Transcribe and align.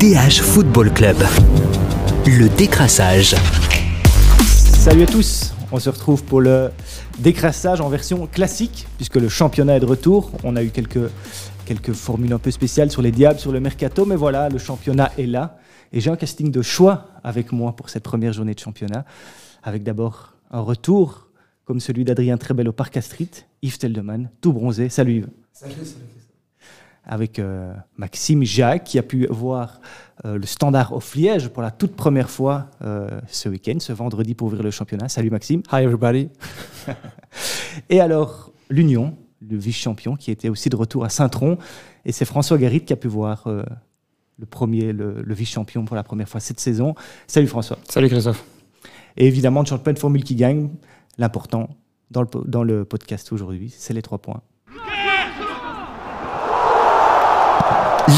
DH 0.00 0.40
Football 0.40 0.94
Club. 0.94 1.18
Le 2.24 2.48
décrassage. 2.56 3.34
Salut 4.38 5.02
à 5.02 5.06
tous, 5.06 5.52
on 5.72 5.78
se 5.78 5.90
retrouve 5.90 6.24
pour 6.24 6.40
le 6.40 6.70
décrassage 7.18 7.82
en 7.82 7.90
version 7.90 8.26
classique, 8.26 8.86
puisque 8.96 9.16
le 9.16 9.28
championnat 9.28 9.76
est 9.76 9.80
de 9.80 9.84
retour. 9.84 10.32
On 10.42 10.56
a 10.56 10.64
eu 10.64 10.70
quelques, 10.70 11.10
quelques 11.66 11.92
formules 11.92 12.32
un 12.32 12.38
peu 12.38 12.50
spéciales 12.50 12.90
sur 12.90 13.02
les 13.02 13.10
Diables, 13.10 13.38
sur 13.38 13.52
le 13.52 13.60
Mercato, 13.60 14.06
mais 14.06 14.16
voilà, 14.16 14.48
le 14.48 14.56
championnat 14.56 15.12
est 15.18 15.26
là. 15.26 15.58
Et 15.92 16.00
j'ai 16.00 16.08
un 16.08 16.16
casting 16.16 16.50
de 16.50 16.62
choix 16.62 17.08
avec 17.22 17.52
moi 17.52 17.76
pour 17.76 17.90
cette 17.90 18.04
première 18.04 18.32
journée 18.32 18.54
de 18.54 18.60
championnat, 18.60 19.04
avec 19.62 19.82
d'abord 19.82 20.32
un 20.50 20.60
retour 20.60 21.28
comme 21.66 21.78
celui 21.78 22.06
d'Adrien 22.06 22.38
Trebel 22.38 22.70
au 22.70 22.72
Parc 22.72 22.96
Astrid, 22.96 23.36
Yves 23.60 23.76
Teldeman, 23.76 24.30
tout 24.40 24.54
bronzé. 24.54 24.88
Salut 24.88 25.16
Yves. 25.16 25.28
Salut, 25.52 25.74
salut. 25.74 26.19
Avec 27.12 27.40
euh, 27.40 27.74
Maxime 27.96 28.44
Jacques, 28.44 28.84
qui 28.84 28.96
a 28.96 29.02
pu 29.02 29.26
voir 29.30 29.80
euh, 30.24 30.38
le 30.38 30.46
Standard 30.46 30.92
of 30.92 31.16
Liège 31.16 31.48
pour 31.48 31.60
la 31.60 31.72
toute 31.72 31.96
première 31.96 32.30
fois 32.30 32.68
euh, 32.82 33.08
ce 33.26 33.48
week-end, 33.48 33.78
ce 33.80 33.92
vendredi 33.92 34.36
pour 34.36 34.46
ouvrir 34.46 34.62
le 34.62 34.70
championnat. 34.70 35.08
Salut 35.08 35.28
Maxime. 35.28 35.60
Hi 35.72 35.82
everybody. 35.82 36.28
Et 37.90 38.00
alors, 38.00 38.52
l'Union, 38.68 39.16
le 39.40 39.56
vice-champion, 39.56 40.14
qui 40.14 40.30
était 40.30 40.48
aussi 40.48 40.68
de 40.68 40.76
retour 40.76 41.04
à 41.04 41.08
Saint-Tron. 41.08 41.58
Et 42.04 42.12
c'est 42.12 42.24
François 42.24 42.58
Garritte 42.58 42.84
qui 42.84 42.92
a 42.92 42.96
pu 42.96 43.08
voir 43.08 43.44
euh, 43.48 43.64
le 44.38 44.46
premier, 44.46 44.92
le, 44.92 45.20
le 45.20 45.34
vice-champion 45.34 45.84
pour 45.84 45.96
la 45.96 46.04
première 46.04 46.28
fois 46.28 46.38
cette 46.38 46.60
saison. 46.60 46.94
Salut 47.26 47.48
François. 47.48 47.78
Salut 47.88 48.08
Christophe. 48.08 48.44
Et 49.16 49.26
évidemment, 49.26 49.62
ne 49.62 49.66
change 49.66 49.82
pas 49.82 49.92
de 49.92 49.98
formule 49.98 50.22
qui 50.22 50.36
gagne. 50.36 50.70
L'important 51.18 51.70
dans 52.12 52.22
le, 52.22 52.28
dans 52.46 52.62
le 52.62 52.84
podcast 52.84 53.32
aujourd'hui, 53.32 53.74
c'est 53.76 53.94
les 53.94 54.02
trois 54.02 54.18
points. 54.18 54.42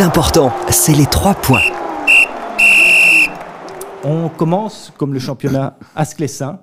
L'important, 0.00 0.52
c'est 0.70 0.94
les 0.94 1.04
trois 1.04 1.34
points. 1.34 1.60
On 4.04 4.28
commence 4.30 4.90
comme 4.96 5.12
le 5.12 5.18
championnat 5.18 5.76
Asclessin, 5.94 6.60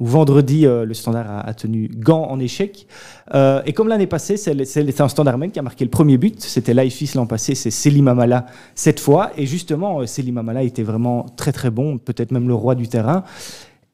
où 0.00 0.06
vendredi, 0.06 0.66
euh, 0.66 0.84
le 0.84 0.92
standard 0.92 1.46
a, 1.46 1.54
tenu 1.54 1.88
gant 1.94 2.24
en 2.24 2.40
échec. 2.40 2.88
Euh, 3.34 3.62
et 3.64 3.72
comme 3.74 3.86
l'année 3.86 4.08
passée, 4.08 4.36
c'est 4.36 5.00
un 5.00 5.08
standard 5.08 5.38
qui 5.52 5.58
a 5.58 5.62
marqué 5.62 5.84
le 5.84 5.90
premier 5.90 6.18
but. 6.18 6.40
C'était 6.40 6.74
Laïfis 6.74 7.12
l'an 7.14 7.26
passé, 7.26 7.54
c'est 7.54 7.70
Selim 7.70 8.08
Amala 8.08 8.46
cette 8.74 8.98
fois. 8.98 9.30
Et 9.36 9.46
justement, 9.46 10.00
euh, 10.00 10.06
Selim 10.06 10.38
Amala 10.38 10.64
était 10.64 10.82
vraiment 10.82 11.26
très 11.36 11.52
très 11.52 11.70
bon, 11.70 11.98
peut-être 11.98 12.32
même 12.32 12.48
le 12.48 12.54
roi 12.54 12.74
du 12.74 12.88
terrain. 12.88 13.22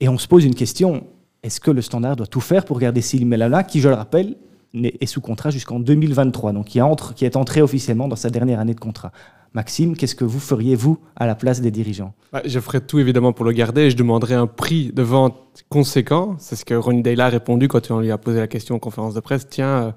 Et 0.00 0.08
on 0.08 0.16
se 0.16 0.26
pose 0.26 0.44
une 0.44 0.54
question 0.54 1.04
est-ce 1.42 1.60
que 1.60 1.70
le 1.70 1.82
standard 1.82 2.16
doit 2.16 2.26
tout 2.26 2.40
faire 2.40 2.64
pour 2.64 2.78
garder 2.78 3.02
Selim 3.02 3.32
Amala, 3.34 3.62
qui, 3.62 3.80
je 3.80 3.88
le 3.88 3.94
rappelle, 3.94 4.36
est 4.74 5.06
sous 5.06 5.20
contrat 5.20 5.50
jusqu'en 5.50 5.80
2023, 5.80 6.52
donc 6.52 6.66
qui, 6.66 6.78
est 7.24 7.36
entré 7.36 7.62
officiellement 7.62 8.08
dans 8.08 8.16
sa 8.16 8.30
dernière 8.30 8.60
année 8.60 8.74
de 8.74 8.80
contrat 8.80 9.12
Maxime, 9.52 9.96
qu'est-ce 9.96 10.14
que 10.14 10.24
vous 10.24 10.38
feriez, 10.38 10.76
vous, 10.76 10.98
à 11.16 11.26
la 11.26 11.34
place 11.34 11.60
des 11.60 11.72
dirigeants? 11.72 12.14
Ouais, 12.32 12.42
je 12.44 12.60
ferai 12.60 12.80
tout 12.80 13.00
évidemment 13.00 13.32
pour 13.32 13.44
le 13.44 13.50
garder 13.50 13.82
et 13.82 13.90
je 13.90 13.96
demanderai 13.96 14.34
un 14.34 14.46
prix 14.46 14.92
de 14.92 15.02
vente 15.02 15.64
conséquent. 15.68 16.36
C'est 16.38 16.54
ce 16.54 16.64
que 16.64 16.74
Ronnie 16.74 17.02
Dayla 17.02 17.26
a 17.26 17.28
répondu 17.30 17.66
quand 17.66 17.90
on 17.90 17.98
lui 17.98 18.12
a 18.12 18.18
posé 18.18 18.38
la 18.38 18.46
question 18.46 18.76
en 18.76 18.78
conférence 18.78 19.12
de 19.12 19.18
presse. 19.18 19.48
Tiens, 19.48 19.66
euh, 19.66 19.92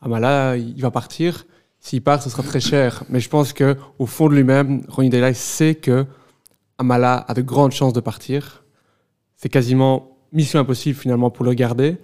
Amala, 0.00 0.56
il 0.56 0.80
va 0.80 0.90
partir. 0.90 1.46
S'il 1.80 2.02
part, 2.02 2.22
ce 2.22 2.30
sera 2.30 2.42
très 2.42 2.60
cher. 2.60 3.04
Mais 3.10 3.20
je 3.20 3.28
pense 3.28 3.52
que 3.52 3.76
au 3.98 4.06
fond 4.06 4.30
de 4.30 4.34
lui-même, 4.34 4.82
Ronnie 4.88 5.10
Dayla 5.10 5.34
sait 5.34 5.74
que 5.74 6.06
Amala 6.78 7.26
a 7.28 7.34
de 7.34 7.42
grandes 7.42 7.72
chances 7.72 7.92
de 7.92 8.00
partir. 8.00 8.64
C'est 9.36 9.50
quasiment 9.50 10.16
mission 10.32 10.58
impossible 10.60 10.98
finalement 10.98 11.30
pour 11.30 11.44
le 11.44 11.52
garder. 11.52 11.98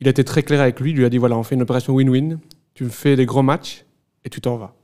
Il 0.00 0.06
a 0.06 0.10
été 0.10 0.24
très 0.24 0.42
clair 0.42 0.60
avec 0.60 0.80
lui. 0.80 0.90
Il 0.90 0.96
lui 0.96 1.04
a 1.04 1.10
dit 1.10 1.18
voilà, 1.18 1.36
on 1.36 1.42
fait 1.42 1.54
une 1.54 1.62
opération 1.62 1.94
win-win. 1.94 2.38
Tu 2.74 2.84
me 2.84 2.90
fais 2.90 3.16
des 3.16 3.26
gros 3.26 3.42
matchs 3.42 3.84
et 4.24 4.30
tu 4.30 4.40
t'en 4.40 4.56
vas. 4.56 4.74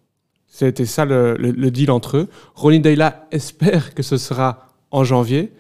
C'était 0.54 0.84
ça 0.84 1.04
le, 1.04 1.70
deal 1.70 1.90
entre 1.90 2.16
eux. 2.16 2.28
Ronnie 2.54 2.78
Dayla 2.78 3.26
espère 3.32 3.92
que 3.92 4.04
ce 4.04 4.16
sera 4.16 4.68
en 4.92 5.02
janvier 5.02 5.52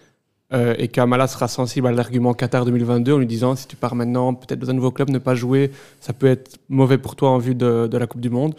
euh, 0.52 0.76
et 0.78 0.86
qu'Amala 0.86 1.26
sera 1.26 1.48
sensible 1.48 1.88
à 1.88 1.92
l'argument 1.92 2.32
Qatar 2.32 2.64
2022 2.64 3.14
en 3.14 3.18
lui 3.18 3.26
disant 3.26 3.56
si 3.56 3.66
tu 3.66 3.74
pars 3.74 3.96
maintenant, 3.96 4.34
peut-être 4.34 4.60
dans 4.60 4.70
un 4.70 4.74
nouveau 4.74 4.92
club, 4.92 5.10
ne 5.10 5.18
pas 5.18 5.34
jouer, 5.34 5.72
ça 6.00 6.12
peut 6.12 6.28
être 6.28 6.58
mauvais 6.68 6.96
pour 6.96 7.16
toi 7.16 7.30
en 7.30 7.38
vue 7.38 7.56
de, 7.56 7.88
la 7.92 8.06
Coupe 8.06 8.20
du 8.20 8.30
Monde. 8.30 8.54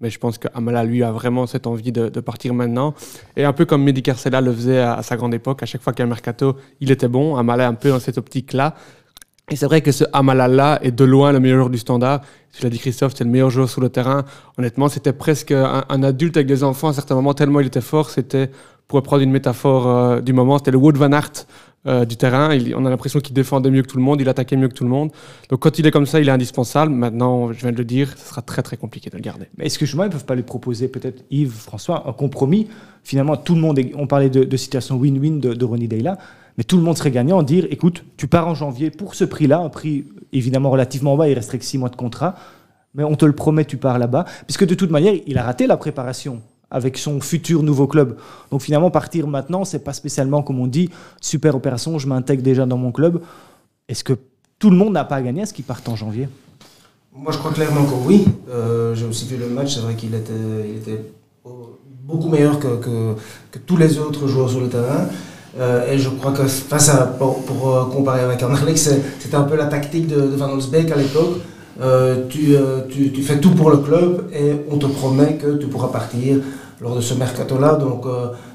Mais 0.00 0.10
je 0.10 0.18
pense 0.18 0.36
qu'Amala, 0.38 0.82
lui, 0.82 1.04
a 1.04 1.12
vraiment 1.12 1.46
cette 1.46 1.68
envie 1.68 1.92
de, 1.92 2.08
partir 2.20 2.54
maintenant. 2.54 2.94
Et 3.36 3.44
un 3.44 3.52
peu 3.52 3.64
comme 3.64 3.84
Mehdi 3.84 4.02
Carcella 4.02 4.40
le 4.40 4.52
faisait 4.52 4.80
à, 4.80 4.94
à 4.94 5.02
sa 5.04 5.16
grande 5.16 5.34
époque, 5.34 5.62
à 5.62 5.66
chaque 5.66 5.82
fois 5.82 5.92
qu'il 5.92 6.00
y 6.00 6.02
a 6.02 6.06
un 6.06 6.08
mercato, 6.08 6.56
il 6.80 6.90
était 6.90 7.08
bon. 7.08 7.36
Amala 7.36 7.64
est 7.64 7.66
un 7.66 7.74
peu 7.74 7.90
dans 7.90 8.00
cette 8.00 8.18
optique-là. 8.18 8.74
Et 9.50 9.56
c'est 9.56 9.66
vrai 9.66 9.80
que 9.80 9.92
ce 9.92 10.04
Amala-là 10.12 10.78
est 10.82 10.90
de 10.90 11.04
loin 11.04 11.32
le 11.32 11.40
meilleur 11.40 11.58
joueur 11.58 11.70
du 11.70 11.78
standard. 11.78 12.20
Tu 12.52 12.62
l'as 12.62 12.70
dit 12.70 12.78
Christophe, 12.78 13.14
c'est 13.16 13.24
le 13.24 13.30
meilleur 13.30 13.50
joueur 13.50 13.70
sur 13.70 13.80
le 13.80 13.88
terrain. 13.88 14.24
Honnêtement, 14.58 14.88
c'était 14.88 15.14
presque 15.14 15.52
un, 15.52 16.02
adulte 16.02 16.36
avec 16.36 16.46
des 16.46 16.64
enfants 16.64 16.88
à 16.88 16.92
certains 16.92 17.14
moments, 17.14 17.32
tellement 17.32 17.60
il 17.60 17.66
était 17.66 17.80
fort. 17.80 18.10
C'était, 18.10 18.50
pour 18.88 18.96
reprendre 18.96 19.22
une 19.22 19.30
métaphore 19.30 19.86
euh, 19.88 20.20
du 20.20 20.34
moment, 20.34 20.58
c'était 20.58 20.70
le 20.70 20.76
Wood 20.76 20.98
Van 20.98 21.12
Aert 21.12 21.46
euh, 21.86 22.04
du 22.04 22.16
terrain. 22.16 22.50
On 22.76 22.84
a 22.84 22.90
l'impression 22.90 23.20
qu'il 23.20 23.34
défendait 23.34 23.70
mieux 23.70 23.80
que 23.80 23.86
tout 23.88 23.96
le 23.96 24.02
monde, 24.02 24.20
il 24.20 24.28
attaquait 24.28 24.56
mieux 24.56 24.68
que 24.68 24.74
tout 24.74 24.84
le 24.84 24.90
monde. 24.90 25.12
Donc 25.48 25.60
quand 25.60 25.78
il 25.78 25.86
est 25.86 25.90
comme 25.90 26.06
ça, 26.06 26.20
il 26.20 26.28
est 26.28 26.32
indispensable. 26.32 26.92
Maintenant, 26.92 27.50
je 27.50 27.60
viens 27.60 27.72
de 27.72 27.78
le 27.78 27.84
dire, 27.86 28.14
ce 28.18 28.28
sera 28.28 28.42
très 28.42 28.60
très 28.62 28.76
compliqué 28.76 29.08
de 29.08 29.16
le 29.16 29.22
garder. 29.22 29.46
Mais 29.56 29.64
est-ce 29.64 29.78
que 29.78 29.86
justement, 29.86 30.04
ils 30.04 30.08
ne 30.08 30.12
peuvent 30.12 30.26
pas 30.26 30.34
lui 30.34 30.42
proposer, 30.42 30.88
peut-être 30.88 31.24
Yves, 31.30 31.52
François, 31.52 32.06
un 32.06 32.12
compromis? 32.12 32.68
Finalement, 33.02 33.36
tout 33.38 33.54
le 33.54 33.62
monde, 33.62 33.78
est- 33.78 33.92
on 33.96 34.06
parlait 34.06 34.28
de, 34.28 34.44
de 34.44 34.56
situation 34.58 34.98
win-win 35.00 35.40
de, 35.40 35.54
de 35.54 35.64
Ronnie 35.64 35.88
Dayla, 35.88 36.18
mais 36.58 36.64
tout 36.64 36.76
le 36.76 36.82
monde 36.82 36.98
serait 36.98 37.12
gagnant, 37.12 37.42
dire 37.44 37.66
écoute, 37.70 38.04
tu 38.16 38.26
pars 38.26 38.48
en 38.48 38.54
janvier 38.54 38.90
pour 38.90 39.14
ce 39.14 39.24
prix-là, 39.24 39.60
un 39.60 39.68
prix 39.68 40.04
évidemment 40.32 40.70
relativement 40.70 41.16
bas, 41.16 41.28
il 41.28 41.34
resterait 41.34 41.60
que 41.60 41.64
6 41.64 41.78
mois 41.78 41.88
de 41.88 41.94
contrat, 41.94 42.34
mais 42.94 43.04
on 43.04 43.14
te 43.14 43.24
le 43.24 43.32
promet, 43.32 43.64
tu 43.64 43.76
pars 43.76 43.98
là-bas. 43.98 44.24
Puisque 44.44 44.66
de 44.66 44.74
toute 44.74 44.90
manière, 44.90 45.14
il 45.24 45.38
a 45.38 45.44
raté 45.44 45.68
la 45.68 45.76
préparation 45.76 46.42
avec 46.68 46.98
son 46.98 47.20
futur 47.20 47.62
nouveau 47.62 47.86
club. 47.86 48.18
Donc 48.50 48.60
finalement, 48.60 48.90
partir 48.90 49.28
maintenant, 49.28 49.64
c'est 49.64 49.78
pas 49.78 49.92
spécialement, 49.92 50.42
comme 50.42 50.58
on 50.58 50.66
dit, 50.66 50.90
super 51.20 51.54
opération, 51.54 51.96
je 51.98 52.08
m'intègre 52.08 52.42
déjà 52.42 52.66
dans 52.66 52.76
mon 52.76 52.90
club. 52.90 53.22
Est-ce 53.88 54.02
que 54.02 54.14
tout 54.58 54.70
le 54.70 54.76
monde 54.76 54.94
n'a 54.94 55.04
pas 55.04 55.16
à 55.16 55.22
gagner 55.22 55.42
à 55.42 55.46
ce 55.46 55.54
qu'il 55.54 55.64
parte 55.64 55.88
en 55.88 55.94
janvier? 55.94 56.28
Moi, 57.14 57.30
je 57.32 57.38
crois 57.38 57.52
clairement 57.52 57.84
que 57.84 57.94
oui. 58.04 58.26
Euh, 58.50 58.96
J'ai 58.96 59.06
aussi 59.06 59.26
vu 59.28 59.36
le 59.36 59.48
match, 59.48 59.76
c'est 59.76 59.80
vrai 59.80 59.94
qu'il 59.94 60.14
était, 60.14 61.04
beaucoup 62.02 62.28
meilleur 62.28 62.58
que 62.58 63.58
tous 63.64 63.76
les 63.76 63.98
autres 63.98 64.26
joueurs 64.26 64.50
sur 64.50 64.60
le 64.60 64.68
terrain. 64.68 65.06
Euh, 65.58 65.92
et 65.92 65.98
je 65.98 66.08
crois 66.08 66.32
que 66.32 66.44
face 66.44 66.88
à, 66.88 66.98
pour, 67.06 67.42
euh, 67.74 67.84
comparer 67.92 68.20
avec 68.20 68.42
Anderlecht, 68.42 68.78
c'était 69.18 69.34
un 69.36 69.42
peu 69.42 69.56
la 69.56 69.66
tactique 69.66 70.06
de, 70.06 70.20
Van 70.36 70.50
Olsbeek 70.50 70.90
à 70.92 70.96
l'époque. 70.96 71.38
Euh, 71.80 72.24
tu, 72.28 72.56
tu, 73.12 73.22
fais 73.22 73.38
tout 73.38 73.50
pour 73.50 73.70
le 73.70 73.78
club 73.78 74.24
et 74.32 74.52
on 74.70 74.78
te 74.78 74.86
promet 74.86 75.34
que 75.34 75.56
tu 75.58 75.68
pourras 75.68 75.88
partir 75.88 76.38
lors 76.80 76.96
de 76.96 77.00
ce 77.00 77.14
mercato-là. 77.14 77.74
Donc 77.76 78.04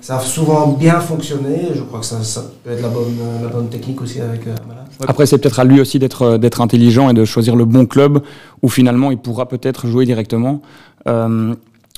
ça 0.02 0.18
a 0.18 0.20
souvent 0.20 0.68
bien 0.68 1.00
fonctionné. 1.00 1.70
Je 1.74 1.82
crois 1.82 2.00
que 2.00 2.06
ça, 2.06 2.18
peut 2.64 2.72
être 2.72 2.82
la 2.82 2.90
bonne, 2.90 3.18
la 3.42 3.48
bonne 3.48 3.70
technique 3.70 4.02
aussi 4.02 4.20
avec 4.20 4.42
Amala. 4.42 4.86
Après, 5.08 5.26
c'est 5.26 5.38
peut-être 5.38 5.60
à 5.60 5.64
lui 5.64 5.80
aussi 5.80 6.00
d'être 6.00 6.62
intelligent 6.62 7.10
et 7.10 7.14
de 7.14 7.24
choisir 7.24 7.56
le 7.56 7.66
bon 7.66 7.86
club 7.86 8.20
où 8.62 8.70
finalement 8.70 9.10
il 9.12 9.18
pourra 9.18 9.48
peut-être 9.48 9.88
jouer 9.88 10.06
directement. 10.06 10.62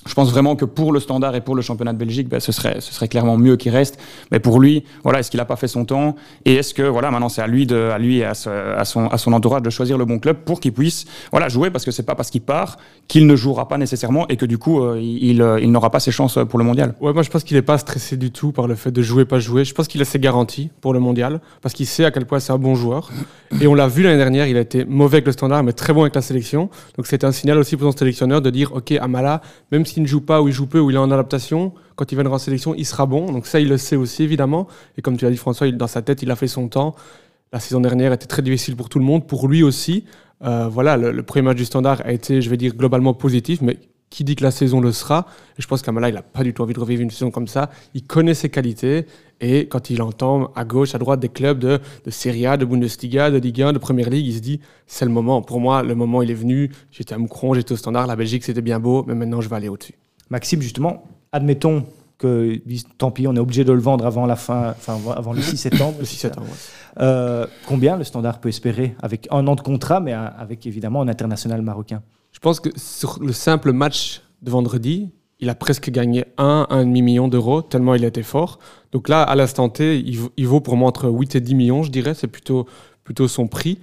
Euh, 0.05 0.09
je 0.09 0.13
pense 0.13 0.31
vraiment 0.31 0.55
que 0.55 0.65
pour 0.65 0.93
le 0.93 0.99
standard 0.99 1.35
et 1.35 1.41
pour 1.41 1.55
le 1.55 1.61
championnat 1.61 1.93
de 1.93 1.97
Belgique, 1.97 2.29
ben, 2.29 2.39
ce, 2.39 2.51
serait, 2.51 3.07
clairement 3.07 3.37
mieux 3.37 3.57
qu'il 3.57 3.71
reste. 3.71 3.99
Mais 4.31 4.39
pour 4.39 4.59
lui, 4.59 4.83
voilà, 5.03 5.19
est-ce 5.19 5.29
qu'il 5.29 5.39
n'a 5.39 5.45
pas 5.45 5.55
fait 5.55 5.67
son 5.67 5.85
temps? 5.85 6.15
Et 6.45 6.55
est-ce 6.55 6.73
que 6.73 6.83
voilà, 6.83 7.11
maintenant 7.11 7.29
c'est 7.29 7.41
à 7.41 7.47
lui, 7.47 7.67
à 7.73 7.97
lui 7.97 8.19
et 8.19 8.25
à, 8.25 8.33
son, 8.33 9.09
entourage 9.33 9.61
de 9.61 9.69
choisir 9.69 9.97
le 9.97 10.05
bon 10.05 10.19
club 10.19 10.37
pour 10.45 10.59
qu'il 10.59 10.73
puisse 10.73 11.05
voilà, 11.31 11.49
jouer 11.49 11.69
Parce 11.69 11.83
que 11.83 11.91
c'est 11.91 12.03
pas 12.03 12.15
parce 12.15 12.29
qu'il 12.29 12.41
part 12.41 12.77
qu'il 13.07 13.27
ne 13.27 13.35
jouera 13.35 13.67
pas 13.67 13.77
nécessairement 13.77 14.27
et 14.29 14.37
que 14.37 14.45
du 14.45 14.57
coup, 14.57 14.81
euh, 14.81 14.99
il, 15.01 15.41
euh, 15.41 15.59
il 15.59 15.71
n'aura 15.71 15.89
pas 15.89 15.99
ses 15.99 16.11
chances 16.11 16.39
pour 16.49 16.59
le 16.59 16.65
mondial. 16.65 16.95
Ouais, 17.01 17.13
moi 17.13 17.23
je 17.23 17.29
pense 17.29 17.43
qu'il 17.43 17.57
n'est 17.57 17.61
pas 17.61 17.77
stressé 17.77 18.17
du 18.17 18.31
tout 18.31 18.51
par 18.51 18.67
le 18.67 18.75
fait 18.75 18.91
de 18.91 19.01
jouer, 19.01 19.25
pas 19.25 19.39
jouer. 19.39 19.65
Je 19.65 19.73
pense 19.73 19.87
qu'il 19.87 20.01
a 20.01 20.05
ses 20.05 20.19
garanties 20.19 20.69
pour 20.81 20.93
le 20.93 20.99
mondial, 20.99 21.41
parce 21.61 21.75
qu'il 21.75 21.87
sait 21.87 22.05
à 22.05 22.11
quel 22.11 22.25
point 22.25 22.39
c'est 22.39 22.53
un 22.53 22.57
bon 22.57 22.75
joueur. 22.75 23.11
Et 23.61 23.67
on 23.67 23.73
l'a 23.73 23.87
vu 23.87 24.03
l'année 24.03 24.17
dernière, 24.17 24.47
il 24.47 24.57
a 24.57 24.61
été 24.61 24.85
mauvais 24.85 25.17
avec 25.17 25.27
le 25.27 25.31
standard, 25.31 25.63
mais 25.63 25.73
très 25.73 25.93
bon 25.93 26.01
avec 26.01 26.15
la 26.15 26.21
sélection. 26.21 26.69
Donc 26.97 27.07
c'était 27.07 27.25
un 27.25 27.31
signal 27.31 27.57
aussi 27.57 27.77
pour 27.77 27.91
son 27.91 27.97
sélectionneur 27.97 28.41
de 28.41 28.49
dire, 28.49 28.73
ok, 28.73 28.91
Amala, 28.93 29.41
même 29.71 29.85
ne 30.01 30.07
joue 30.07 30.21
pas 30.21 30.41
ou 30.41 30.47
il 30.47 30.53
joue 30.53 30.67
peu 30.67 30.79
ou 30.79 30.89
il 30.89 30.95
est 30.95 30.99
en 30.99 31.11
adaptation, 31.11 31.73
quand 31.95 32.11
il 32.11 32.15
viendra 32.15 32.35
en 32.35 32.39
sélection, 32.39 32.73
il 32.75 32.85
sera 32.85 33.05
bon. 33.05 33.31
Donc 33.31 33.45
ça, 33.47 33.59
il 33.59 33.69
le 33.69 33.77
sait 33.77 33.95
aussi 33.95 34.23
évidemment. 34.23 34.67
Et 34.97 35.01
comme 35.01 35.17
tu 35.17 35.25
l'as 35.25 35.31
dit 35.31 35.37
François, 35.37 35.67
il- 35.67 35.77
dans 35.77 35.87
sa 35.87 36.01
tête, 36.01 36.21
il 36.23 36.31
a 36.31 36.35
fait 36.35 36.47
son 36.47 36.67
temps. 36.67 36.95
La 37.53 37.59
saison 37.59 37.79
dernière 37.79 38.11
était 38.13 38.25
très 38.25 38.41
difficile 38.41 38.75
pour 38.75 38.89
tout 38.89 38.99
le 38.99 39.05
monde, 39.05 39.27
pour 39.27 39.47
lui 39.47 39.63
aussi. 39.63 40.05
Euh, 40.43 40.67
voilà, 40.67 40.97
le, 40.97 41.11
le 41.11 41.23
premier 41.23 41.43
match 41.43 41.57
du 41.57 41.65
standard 41.65 42.01
a 42.05 42.11
été, 42.11 42.41
je 42.41 42.49
vais 42.49 42.57
dire, 42.57 42.75
globalement 42.75 43.13
positif, 43.13 43.61
mais 43.61 43.77
qui 44.09 44.23
dit 44.23 44.35
que 44.35 44.43
la 44.43 44.51
saison 44.51 44.79
le 44.79 44.91
sera 44.91 45.27
je 45.57 45.67
pense 45.67 45.81
qu'Amala, 45.81 46.09
il 46.09 46.15
n'a 46.15 46.21
pas 46.21 46.43
du 46.43 46.53
tout 46.53 46.61
envie 46.63 46.73
de 46.73 46.79
revivre 46.79 47.01
une 47.01 47.09
saison 47.09 47.31
comme 47.31 47.47
ça. 47.47 47.69
Il 47.93 48.05
connaît 48.05 48.33
ses 48.33 48.49
qualités 48.49 49.05
et 49.39 49.67
quand 49.67 49.89
il 49.89 50.01
entend 50.01 50.51
à 50.55 50.65
gauche, 50.65 50.95
à 50.95 50.97
droite 50.97 51.19
des 51.19 51.29
clubs 51.29 51.59
de, 51.59 51.79
de 52.03 52.11
Serie 52.11 52.45
A, 52.45 52.57
de 52.57 52.65
Bundesliga, 52.65 53.31
de 53.31 53.37
Ligue 53.37 53.61
1, 53.61 53.73
de 53.73 53.77
Première 53.77 54.09
Ligue, 54.09 54.27
il 54.27 54.33
se 54.33 54.39
dit 54.39 54.59
c'est 54.85 55.05
le 55.05 55.11
moment. 55.11 55.41
Pour 55.41 55.59
moi, 55.59 55.83
le 55.83 55.95
moment, 55.95 56.21
il 56.21 56.31
est 56.31 56.35
venu. 56.35 56.71
J'étais 56.91 57.13
à 57.13 57.17
Moucron, 57.17 57.53
j'étais 57.53 57.71
au 57.71 57.77
standard, 57.77 58.07
la 58.07 58.15
Belgique, 58.15 58.43
c'était 58.43 58.61
bien 58.61 58.79
beau, 58.79 59.03
mais 59.07 59.15
maintenant, 59.15 59.41
je 59.41 59.49
vais 59.49 59.55
aller 59.55 59.69
au-dessus. 59.69 59.95
Maxime, 60.29 60.61
justement, 60.61 61.05
admettons 61.31 61.85
tant 62.97 63.11
pis, 63.11 63.27
on 63.27 63.35
est 63.35 63.39
obligé 63.39 63.63
de 63.63 63.71
le 63.71 63.79
vendre 63.79 64.05
avant 64.05 64.25
la 64.25 64.35
fin, 64.35 64.69
enfin 64.69 64.97
avant 65.15 65.33
le 65.33 65.41
6 65.41 65.57
septembre. 65.57 65.95
Le 65.99 66.05
6 66.05 66.15
septembre. 66.15 66.47
ouais. 66.47 66.53
Euh, 67.01 67.45
combien 67.67 67.97
le 67.97 68.03
Standard 68.03 68.39
peut 68.39 68.49
espérer 68.49 68.95
avec 69.01 69.27
un 69.31 69.45
an 69.47 69.55
de 69.55 69.61
contrat, 69.61 69.99
mais 69.99 70.13
avec 70.13 70.65
évidemment 70.65 71.01
un 71.01 71.07
international 71.07 71.61
marocain? 71.61 72.01
Je 72.31 72.39
pense 72.39 72.59
que 72.59 72.69
sur 72.75 73.19
le 73.21 73.33
simple 73.33 73.71
match 73.71 74.21
de 74.41 74.51
vendredi, 74.51 75.11
il 75.39 75.49
a 75.49 75.55
presque 75.55 75.89
gagné 75.89 76.25
1, 76.37 76.67
1,5 76.69 76.85
million 76.85 77.27
d'euros, 77.27 77.61
tellement 77.61 77.95
il 77.95 78.03
était 78.03 78.23
fort. 78.23 78.59
Donc 78.91 79.09
là, 79.09 79.23
à 79.23 79.35
l'instant 79.35 79.69
T, 79.69 79.99
il, 79.99 80.47
vaut 80.47 80.61
pour 80.61 80.77
moi 80.77 80.87
entre 80.87 81.09
8 81.09 81.35
et 81.35 81.41
10 81.41 81.55
millions, 81.55 81.83
je 81.83 81.91
dirais. 81.91 82.13
C'est 82.13 82.27
plutôt, 82.27 82.65
plutôt 83.03 83.27
son 83.27 83.47
prix. 83.47 83.79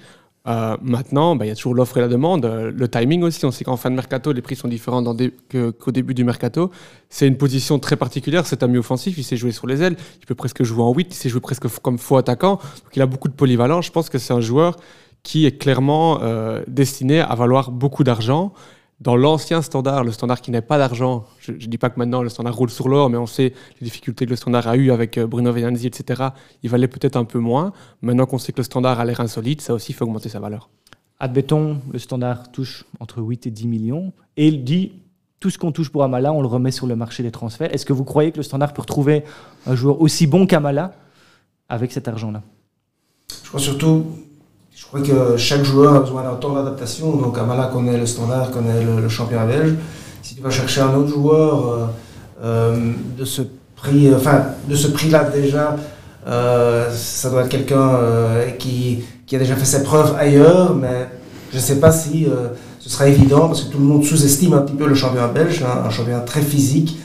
Euh, 0.49 0.77
maintenant, 0.83 1.37
bah, 1.37 1.45
il 1.47 1.49
y 1.49 1.53
a 1.53 1.55
toujours 1.55 1.75
l'offre 1.75 1.97
et 1.99 2.01
la 2.01 2.09
demande. 2.09 2.45
Euh, 2.45 2.73
le 2.75 2.89
timing 2.89 3.23
aussi, 3.23 3.45
on 3.45 3.51
sait 3.51 3.65
qu'en 3.65 3.77
fin 3.77 3.91
de 3.91 3.95
mercato, 3.95 4.33
les 4.33 4.43
prix 4.43 4.57
sont 4.57 4.69
différents 4.69 5.03
qu'au 5.05 5.91
début 5.93 6.15
du 6.15 6.25
mercato. 6.25 6.71
C'est 7.09 7.29
une 7.29 7.37
position 7.37 7.79
très 7.79 7.97
particulière, 7.97 8.47
c'est 8.47 8.63
un 8.63 8.67
milieu 8.67 8.81
offensif, 8.81 9.17
il 9.19 9.25
sait 9.25 9.37
jouer 9.37 9.53
sur 9.53 9.67
les 9.67 9.83
ailes, 9.83 9.97
il 10.21 10.27
peut 10.27 10.35
presque 10.35 10.63
jouer 10.65 10.83
en 10.83 10.93
8, 10.93 11.09
il 11.11 11.15
sait 11.15 11.29
jouer 11.29 11.41
presque 11.41 11.69
comme 11.81 11.99
faux 11.99 12.17
attaquant. 12.17 12.57
Donc 12.57 12.97
il 12.97 13.03
a 13.03 13.07
beaucoup 13.07 13.29
de 13.29 13.35
polyvalence. 13.35 13.87
Je 13.87 13.93
pense 13.93 14.09
que 14.11 14.19
c'est 14.19 14.33
un 14.33 14.41
joueur 14.41 14.77
qui 15.23 15.47
est 15.47 15.57
clairement 15.57 16.21
euh, 16.23 16.63
destiné 16.67 17.21
à 17.21 17.35
valoir 17.37 17.71
beaucoup 17.71 18.03
d'argent 18.03 18.53
dans 19.03 19.17
l'ancien 19.17 19.63
standard, 19.63 20.05
le 20.05 20.13
standard 20.13 20.41
qui 20.41 20.53
n'est 20.53 20.63
pas 20.63 20.79
d'argent, 20.79 21.25
je 21.41 21.53
ne 21.53 21.57
dis 21.57 21.79
pas 21.79 21.91
que 21.91 21.99
maintenant 21.99 22.23
le 22.23 22.29
standard 22.29 22.55
roule 22.55 22.71
sur 22.71 22.89
l'or, 22.89 23.11
mais 23.11 23.19
on 23.19 23.27
sait 23.27 23.53
les 23.81 23.85
difficultés 23.85 24.27
que 24.27 24.31
le 24.31 24.37
standard 24.37 24.69
a 24.69 24.77
eues 24.77 24.93
avec 24.93 25.19
euh, 25.19 25.27
Bruno 25.27 25.53
Venanzi, 25.53 25.89
etc. 25.89 26.29
Il 26.63 26.71
valait 26.71 26.87
peut-être 26.87 27.17
un 27.17 27.25
peu 27.25 27.41
moins. 27.41 27.73
Maintenant 28.01 28.27
qu'on 28.27 28.39
sait 28.39 28.53
que 28.53 28.59
le 28.59 28.65
standard 28.65 29.01
a 29.01 29.05
l'air 29.05 29.21
insolite, 29.21 29.61
ça 29.61 29.75
aussi 29.75 29.93
fait 29.93 30.03
augmenter 30.05 30.29
sa 30.29 30.39
valeur. 30.39 30.71
Admettons, 31.19 31.81
le 31.93 31.99
standard 31.99 32.53
touche 32.53 32.85
entre 33.01 33.21
8 33.21 33.49
et 33.49 33.51
10 33.51 33.67
millions, 33.67 34.13
et 34.37 34.47
il 34.47 34.63
dit 34.63 34.93
tout 35.41 35.51
ce 35.51 35.59
qu'on 35.59 35.73
touche 35.73 35.91
pour 35.91 36.05
Amala, 36.05 36.33
on 36.33 36.41
le 36.41 36.47
remet 36.47 36.71
sur 36.71 36.87
le 36.87 36.95
marché 36.95 37.25
des 37.25 37.33
transferts. 37.33 37.75
Est-ce 37.75 37.85
que 37.85 37.93
vous 37.93 38.05
croyez 38.05 38.31
que 38.31 38.37
le 38.37 38.45
standard 38.45 38.73
peut 38.73 38.83
retrouver 38.83 39.25
un 39.67 39.75
joueur 39.75 40.01
aussi 40.01 40.29
bon 40.29 40.47
qu'Amala 40.47 40.95
avec 41.69 41.91
cet 41.91 42.07
argent-là? 42.07 42.43
Je 43.43 43.49
crois 43.49 43.61
surtout 43.61 44.07
crois 44.93 45.07
que 45.07 45.37
chaque 45.39 45.65
joueur 45.65 45.95
a 45.95 46.01
besoin 46.01 46.23
d'un 46.23 46.35
temps 46.35 46.53
d'adaptation. 46.53 47.17
Donc 47.17 47.39
Amala 47.39 47.71
connaît 47.73 47.97
le 47.97 48.07
standard, 48.07 48.51
connaît 48.51 48.85
le, 48.85 49.09
championnat 49.09 49.47
belge. 49.47 49.75
Si 50.23 50.35
tu 50.35 50.43
vas 50.43 50.51
chercher 50.51 50.83
un 50.83 50.95
autre 50.95 51.09
joueur 51.09 51.69
euh, 51.69 51.87
euh, 52.45 52.93
de 53.19 53.25
ce 53.25 53.43
prix, 53.75 54.15
enfin 54.15 54.45
de 54.69 54.75
ce 54.75 54.89
prix-là 54.89 55.25
déjà, 55.25 55.77
euh, 56.29 56.91
ça 56.93 57.31
doit 57.31 57.43
être 57.43 57.49
quelqu'un 57.49 57.99
qui, 58.59 59.03
qui, 59.27 59.37
a 59.37 59.39
déjà 59.39 59.57
fait 59.57 59.65
ses 59.65 59.83
preuves 59.83 60.15
ailleurs, 60.19 60.75
mais 60.75 61.09
je 61.51 61.57
ne 61.57 61.63
sais 61.63 61.81
pas 61.81 61.91
si 61.91 62.27
ce 62.79 62.89
sera 62.91 63.09
évident 63.09 63.49
parce 63.49 63.63
que 63.63 63.73
tout 63.73 63.79
le 63.79 63.85
monde 63.85 64.05
sous-estime 64.05 64.53
un 64.53 64.61
petit 64.61 64.77
peu 64.77 64.87
le 64.87 64.95
championnat 64.95 65.29
belge, 65.29 65.63
hein, 65.63 65.83
un 65.87 65.91
championnat 65.91 66.21
très 66.21 66.43
physique 66.43 66.99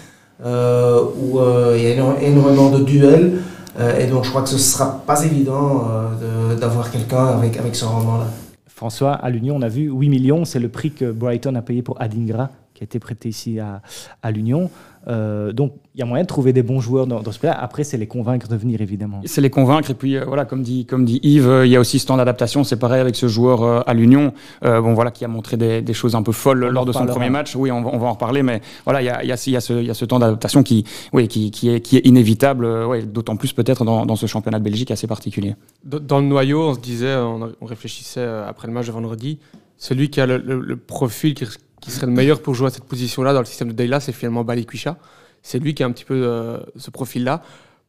où 0.44 1.40
il 1.76 1.82
y 1.82 1.88
a 1.88 2.20
énormément 2.22 2.70
de 2.70 2.84
duels. 2.84 3.40
Euh, 3.80 4.00
et 4.00 4.08
donc 4.08 4.24
je 4.24 4.30
crois 4.30 4.42
que 4.42 4.50
ce 4.50 4.56
ne 4.56 4.60
sera 4.60 5.02
pas 5.06 5.24
évident 5.24 5.88
euh, 5.90 6.56
d'avoir 6.56 6.90
quelqu'un 6.92 7.26
avec, 7.28 7.58
avec 7.58 7.76
ce 7.76 7.86
rendement-là. 7.86 8.26
François, 8.68 9.14
à 9.14 9.30
l'Union, 9.30 9.56
on 9.56 9.62
a 9.62 9.70
vu 9.70 9.90
8 9.92 10.10
millions, 10.10 10.46
c'est 10.46 10.60
le 10.60 10.70
prix 10.70 10.92
que 10.92 11.12
Brighton 11.12 11.56
a 11.56 11.62
payé 11.62 11.82
pour 11.82 12.00
Adingra, 12.02 12.50
qui 12.74 12.84
a 12.84 12.86
été 12.86 13.00
prêté 13.00 13.30
ici 13.30 13.60
à, 13.60 13.82
à 14.22 14.32
l'Union. 14.32 14.70
Euh, 15.08 15.54
donc, 15.54 15.74
il 15.96 16.00
y 16.00 16.04
a 16.04 16.06
moyen 16.06 16.24
de 16.24 16.28
trouver 16.28 16.54
des 16.54 16.64
bons 16.64 16.80
joueurs 16.80 17.08
dans, 17.08 17.32
ce 17.32 17.40
cas-là. 17.40 17.58
Après, 17.60 17.84
c'est 17.84 17.98
les 17.98 18.08
convaincre 18.08 18.48
de 18.48 18.56
venir, 18.56 18.82
évidemment. 18.82 19.22
C'est 19.26 19.42
les 19.42 19.50
convaincre. 19.50 19.90
Et 19.92 19.94
puis, 19.94 20.18
euh, 20.18 20.26
voilà, 20.26 20.46
comme 20.46 20.62
dit, 20.62 20.86
comme 20.86 21.06
dit 21.06 21.20
Yves, 21.24 21.48
euh, 21.48 21.66
il 21.66 21.72
y 21.72 21.76
a 21.76 21.80
aussi 21.80 22.00
ce 22.00 22.06
temps 22.06 22.18
d'adaptation. 22.18 22.64
C'est 22.64 22.78
pareil 22.78 23.00
avec 23.00 23.16
ce 23.16 23.28
joueur 23.28 23.88
à 23.88 23.94
l'Union, 23.94 24.34
bon, 24.64 24.94
voilà, 24.94 25.12
qui 25.12 25.26
a 25.26 25.28
montré 25.28 25.58
des, 25.58 25.94
choses 25.94 26.16
un 26.16 26.24
peu 26.24 26.32
folles 26.32 26.68
lors 26.68 26.86
de 26.86 26.92
son 26.92 27.06
premier 27.06 27.30
match. 27.30 27.56
Oui, 27.56 27.72
on 27.72 27.82
va, 27.82 27.90
on 27.94 27.98
va, 27.98 28.08
en 28.08 28.14
reparler. 28.14 28.44
Mais 28.44 28.62
voilà, 28.86 29.02
il 29.02 29.06
y 29.06 29.10
a, 29.10 29.24
il 29.24 29.30
y 29.30 29.32
a, 29.32 29.44
il 29.48 29.54
y 29.54 29.56
a, 29.56 29.62
ce, 29.62 29.74
il 29.74 29.86
y 29.86 29.90
a 29.90 29.94
ce, 29.94 30.06
temps 30.06 30.20
d'adaptation 30.20 30.64
qui, 30.64 30.84
oui, 31.14 31.28
qui, 31.28 31.52
qui, 31.52 31.70
est, 31.70 31.82
qui 31.82 31.98
est 31.98 32.06
inévitable, 32.06 32.66
ouais, 32.66 33.04
d'autant 33.04 33.36
plus 33.36 33.54
peut-être 33.54 33.86
dans, 33.86 34.06
dans, 34.06 34.16
ce 34.16 34.26
championnat 34.26 34.60
de 34.60 34.64
Belgique 34.64 34.92
assez 34.92 35.08
particulier. 35.08 35.56
Dans 35.84 36.20
le 36.20 36.26
noyau, 36.26 36.70
on 36.70 36.74
se 36.74 36.80
disait, 36.80 37.16
on, 37.16 37.54
réfléchissait 37.66 38.26
après 38.48 38.68
le 38.68 38.74
match 38.74 38.88
de 38.88 38.92
vendredi, 38.92 39.40
celui 39.78 40.10
qui 40.10 40.22
a 40.22 40.26
le, 40.26 40.38
le 40.38 40.78
profil 40.78 41.34
qui 41.34 41.46
qui 41.82 41.92
serait 41.92 42.08
le 42.08 42.12
meilleur 42.12 42.42
pour 42.42 42.54
jouer 42.54 42.68
à 42.68 42.70
cette 42.70 42.86
position-là 42.86 43.34
dans 43.34 43.40
le 43.40 43.46
système 43.46 43.68
de 43.68 43.74
Dayla, 43.74 44.00
c'est 44.00 44.12
finalement 44.12 44.44
Balikwisha. 44.44 44.98
C'est 45.42 45.60
lui 45.60 45.74
qui 45.74 45.84
a 45.84 45.86
un 45.86 45.92
petit 45.92 46.06
peu 46.06 46.16
euh, 46.16 46.60
ce 46.76 46.90
profil-là. 46.90 47.42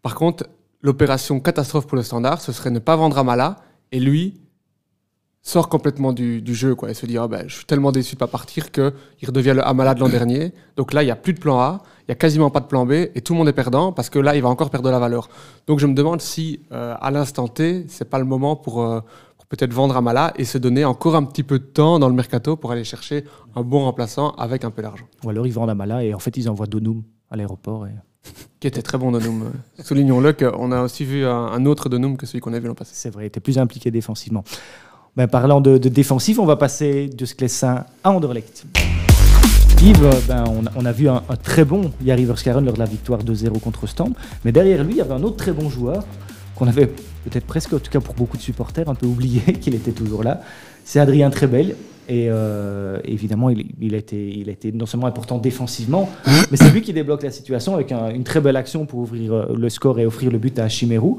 Par 0.02 0.14
contre, 0.14 0.46
l'opération 0.82 1.40
catastrophe 1.40 1.86
pour 1.86 1.96
le 1.96 2.02
standard, 2.02 2.40
ce 2.40 2.52
serait 2.52 2.70
ne 2.70 2.78
pas 2.78 2.96
vendre 2.96 3.18
Amala 3.18 3.56
et 3.90 4.00
lui 4.00 4.40
sort 5.42 5.68
complètement 5.68 6.12
du, 6.12 6.42
jeu 6.54 6.74
quoi, 6.74 6.92
se 6.92 7.06
dit 7.06 7.16
ah 7.16 7.26
ben, 7.26 7.44
je 7.48 7.54
suis 7.54 7.64
tellement 7.64 7.90
déçu 7.90 8.14
de 8.14 8.16
ne 8.16 8.20
pas 8.20 8.26
partir 8.26 8.70
qu'il 8.70 8.92
redevient 9.26 9.54
le 9.54 9.66
Amala 9.66 9.94
de 9.94 10.00
l'an 10.00 10.08
dernier. 10.08 10.52
Donc 10.76 10.92
là, 10.92 11.02
il 11.02 11.06
n'y 11.06 11.10
a 11.10 11.16
plus 11.16 11.32
de 11.32 11.40
plan 11.40 11.58
A, 11.58 11.82
il 12.02 12.10
n'y 12.10 12.12
a 12.12 12.16
quasiment 12.16 12.50
pas 12.50 12.60
de 12.60 12.66
plan 12.66 12.84
B 12.84 12.92
et 12.92 13.20
tout 13.22 13.32
le 13.32 13.38
monde 13.38 13.48
est 13.48 13.54
perdant 13.54 13.92
parce 13.92 14.10
que 14.10 14.18
là, 14.18 14.36
il 14.36 14.42
va 14.42 14.50
encore 14.50 14.68
perdre 14.68 14.86
de 14.86 14.92
la 14.92 14.98
valeur. 14.98 15.30
Donc 15.66 15.78
je 15.78 15.86
me 15.86 15.94
demande 15.94 16.20
si 16.20 16.60
euh, 16.72 16.94
à 17.00 17.10
l'instant 17.10 17.48
T, 17.48 17.86
c'est 17.88 18.10
pas 18.10 18.18
le 18.18 18.26
moment 18.26 18.56
pour, 18.56 18.82
euh, 18.82 19.00
peut-être 19.48 19.72
vendre 19.72 19.96
Amala 19.96 20.32
et 20.36 20.44
se 20.44 20.58
donner 20.58 20.84
encore 20.84 21.16
un 21.16 21.24
petit 21.24 21.42
peu 21.42 21.58
de 21.58 21.64
temps 21.64 21.98
dans 21.98 22.08
le 22.08 22.14
mercato 22.14 22.56
pour 22.56 22.72
aller 22.72 22.84
chercher 22.84 23.24
un 23.54 23.62
bon 23.62 23.80
remplaçant 23.84 24.30
avec 24.32 24.64
un 24.64 24.70
peu 24.70 24.82
d'argent. 24.82 25.06
Ou 25.24 25.30
alors 25.30 25.46
ils 25.46 25.52
vendent 25.52 25.70
Amala 25.70 26.04
et 26.04 26.14
en 26.14 26.18
fait 26.18 26.36
ils 26.36 26.48
envoient 26.48 26.66
Donum 26.66 27.02
à 27.30 27.36
l'aéroport. 27.36 27.86
Et... 27.86 27.90
qui 28.60 28.66
était 28.66 28.82
très 28.82 28.98
bon 28.98 29.12
Donum. 29.12 29.52
Soulignons-le 29.82 30.32
qu'on 30.32 30.72
a 30.72 30.82
aussi 30.82 31.04
vu 31.04 31.24
un, 31.24 31.64
autre 31.66 31.88
Donum 31.88 32.16
que 32.16 32.26
celui 32.26 32.40
qu'on 32.40 32.52
a 32.52 32.58
vu 32.58 32.68
l'an 32.68 32.74
passé. 32.74 32.92
C'est 32.94 33.10
vrai, 33.10 33.24
il 33.24 33.26
était 33.28 33.40
plus 33.40 33.58
impliqué 33.58 33.90
défensivement. 33.90 34.44
Ben, 35.16 35.26
parlant 35.26 35.60
de, 35.60 35.78
défensif, 35.78 36.38
on 36.38 36.46
va 36.46 36.56
passer 36.56 37.08
de 37.08 37.24
Sclessin 37.24 37.84
à 38.04 38.10
Anderlecht. 38.12 38.66
Yves, 39.82 40.26
ben, 40.28 40.44
on, 40.76 40.84
a, 40.84 40.92
vu 40.92 41.08
un, 41.08 41.22
très 41.42 41.64
bon 41.64 41.92
Yari 42.04 42.24
Verskaren 42.24 42.64
lors 42.64 42.74
de 42.74 42.78
la 42.78 42.84
victoire 42.84 43.20
2-0 43.20 43.60
contre 43.60 43.86
Stamp, 43.86 44.12
mais 44.44 44.52
derrière 44.52 44.84
lui, 44.84 44.94
il 44.94 44.96
y 44.98 45.00
avait 45.00 45.14
un 45.14 45.22
autre 45.22 45.36
très 45.36 45.52
bon 45.52 45.70
joueur 45.70 46.04
qu'on 46.58 46.66
avait 46.66 46.86
peut-être 46.86 47.46
presque, 47.46 47.72
en 47.72 47.78
tout 47.78 47.90
cas 47.90 48.00
pour 48.00 48.14
beaucoup 48.14 48.36
de 48.36 48.42
supporters, 48.42 48.88
un 48.88 48.94
peu 48.94 49.06
oublié 49.06 49.40
qu'il 49.60 49.74
était 49.74 49.92
toujours 49.92 50.24
là. 50.24 50.40
C'est 50.84 51.00
Adrien 51.00 51.30
Trebel. 51.30 51.76
Et 52.10 52.28
euh, 52.30 52.98
évidemment, 53.04 53.50
il, 53.50 53.94
a 53.94 53.98
été, 53.98 54.30
il 54.30 54.48
a 54.48 54.52
été 54.52 54.72
non 54.72 54.86
seulement 54.86 55.08
important 55.08 55.36
défensivement, 55.36 56.08
mais 56.50 56.56
c'est 56.56 56.70
lui 56.70 56.80
qui 56.80 56.94
débloque 56.94 57.22
la 57.22 57.30
situation 57.30 57.74
avec 57.74 57.92
une 57.92 58.24
très 58.24 58.40
belle 58.40 58.56
action 58.56 58.86
pour 58.86 59.00
ouvrir 59.00 59.34
euh, 59.34 59.54
le 59.54 59.68
score 59.68 60.00
et 60.00 60.06
offrir 60.06 60.30
le 60.30 60.38
but 60.38 60.58
à 60.58 60.70
Chimérou. 60.70 61.18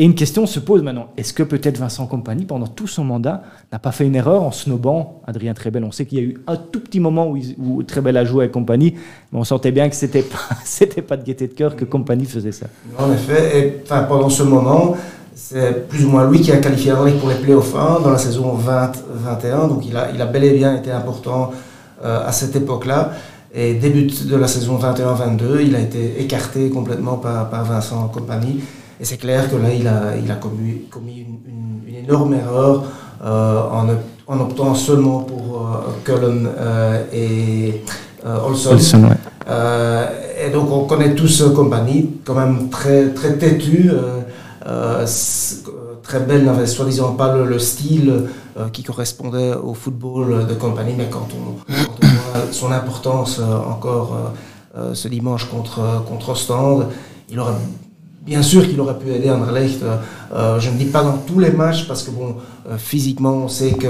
Et 0.00 0.04
une 0.04 0.14
question 0.14 0.46
se 0.46 0.60
pose 0.60 0.84
maintenant. 0.84 1.08
Est-ce 1.16 1.32
que 1.32 1.42
peut-être 1.42 1.76
Vincent 1.76 2.06
Compagnie, 2.06 2.44
pendant 2.44 2.68
tout 2.68 2.86
son 2.86 3.02
mandat, 3.02 3.42
n'a 3.72 3.80
pas 3.80 3.90
fait 3.90 4.06
une 4.06 4.14
erreur 4.14 4.44
en 4.44 4.52
snobant 4.52 5.22
Adrien 5.26 5.54
Trebel? 5.54 5.82
On 5.82 5.90
sait 5.90 6.06
qu'il 6.06 6.18
y 6.18 6.20
a 6.20 6.24
eu 6.24 6.38
un 6.46 6.54
tout 6.54 6.78
petit 6.78 7.00
moment 7.00 7.26
où, 7.26 7.36
où 7.58 7.82
Trebel 7.82 8.16
a 8.16 8.24
joué 8.24 8.44
avec 8.44 8.52
Compagnie, 8.52 8.94
mais 9.32 9.40
on 9.40 9.42
sentait 9.42 9.72
bien 9.72 9.88
que 9.88 10.20
pas, 10.20 10.38
c'était 10.64 11.02
pas 11.02 11.16
de 11.16 11.24
gaieté 11.24 11.48
de 11.48 11.52
cœur 11.52 11.74
que 11.74 11.84
Compagnie 11.84 12.26
faisait 12.26 12.52
ça. 12.52 12.66
En 12.96 13.12
effet, 13.12 13.58
et 13.58 13.82
pendant 14.08 14.28
ce 14.28 14.44
moment, 14.44 14.96
c'est 15.34 15.88
plus 15.88 16.04
ou 16.04 16.10
moins 16.10 16.30
lui 16.30 16.42
qui 16.42 16.52
a 16.52 16.58
qualifié 16.58 16.92
Anderlecht 16.92 17.18
pour 17.18 17.30
les 17.30 17.34
playoffs 17.34 17.74
1 17.74 17.98
dans 17.98 18.10
la 18.10 18.18
saison 18.18 18.56
20-21, 18.56 19.68
donc 19.68 19.84
il 19.84 19.96
a, 19.96 20.12
il 20.14 20.22
a 20.22 20.26
bel 20.26 20.44
et 20.44 20.56
bien 20.56 20.76
été 20.76 20.92
important 20.92 21.50
euh, 22.04 22.24
à 22.24 22.30
cette 22.30 22.54
époque-là. 22.54 23.14
Et 23.52 23.74
début 23.74 24.06
de 24.06 24.36
la 24.36 24.46
saison 24.46 24.78
21-22, 24.78 25.60
il 25.66 25.74
a 25.74 25.80
été 25.80 26.20
écarté 26.22 26.70
complètement 26.70 27.16
par, 27.16 27.50
par 27.50 27.64
Vincent 27.64 28.06
Compagnie. 28.06 28.60
Et 29.00 29.04
c'est 29.04 29.16
clair 29.16 29.48
que 29.48 29.56
là, 29.56 29.72
il 29.72 29.86
a, 29.86 30.16
il 30.22 30.30
a 30.30 30.34
commis, 30.34 30.82
commis 30.90 31.18
une, 31.20 31.86
une, 31.86 32.04
énorme 32.04 32.34
erreur 32.34 32.84
euh, 33.24 33.60
en, 33.70 33.86
en, 34.26 34.40
optant 34.40 34.74
seulement 34.74 35.20
pour 35.20 35.60
euh, 35.60 35.90
Cullen 36.04 36.48
euh, 36.58 37.04
et 37.12 37.82
Olson. 38.24 38.72
Olson 38.72 39.04
ouais. 39.04 40.46
et 40.46 40.50
donc, 40.50 40.72
on 40.72 40.84
connaît 40.84 41.14
tous 41.14 41.44
compagnie, 41.54 42.10
quand 42.24 42.34
même 42.34 42.70
très, 42.70 43.10
très 43.10 43.34
têtu, 43.34 43.90
très 46.02 46.20
belle, 46.20 46.44
n'avait 46.44 46.66
soi-disant 46.66 47.12
pas 47.12 47.36
le, 47.36 47.58
style 47.58 48.24
qui 48.72 48.82
correspondait 48.82 49.54
au 49.54 49.74
football 49.74 50.46
de 50.48 50.54
compagnie, 50.54 50.94
mais 50.96 51.08
quand 51.08 51.28
on, 51.32 51.72
quand 51.72 51.98
on 52.02 52.06
voit 52.06 52.52
son 52.52 52.72
importance 52.72 53.40
encore 53.40 54.32
ce 54.92 55.06
dimanche 55.08 55.44
contre, 55.48 56.04
contre 56.08 56.30
Ostende, 56.30 56.88
il 57.30 57.38
aurait 57.38 57.52
Bien 58.28 58.42
sûr 58.42 58.68
qu'il 58.68 58.78
aurait 58.78 58.98
pu 58.98 59.10
aider 59.10 59.30
Anderlecht. 59.30 59.82
Euh, 59.82 59.96
euh, 60.34 60.60
je 60.60 60.68
ne 60.68 60.76
dis 60.76 60.84
pas 60.84 61.02
dans 61.02 61.16
tous 61.16 61.40
les 61.40 61.50
matchs 61.50 61.88
parce 61.88 62.02
que 62.02 62.10
bon, 62.10 62.36
euh, 62.68 62.76
physiquement, 62.76 63.32
on 63.32 63.48
sait 63.48 63.72
que 63.72 63.88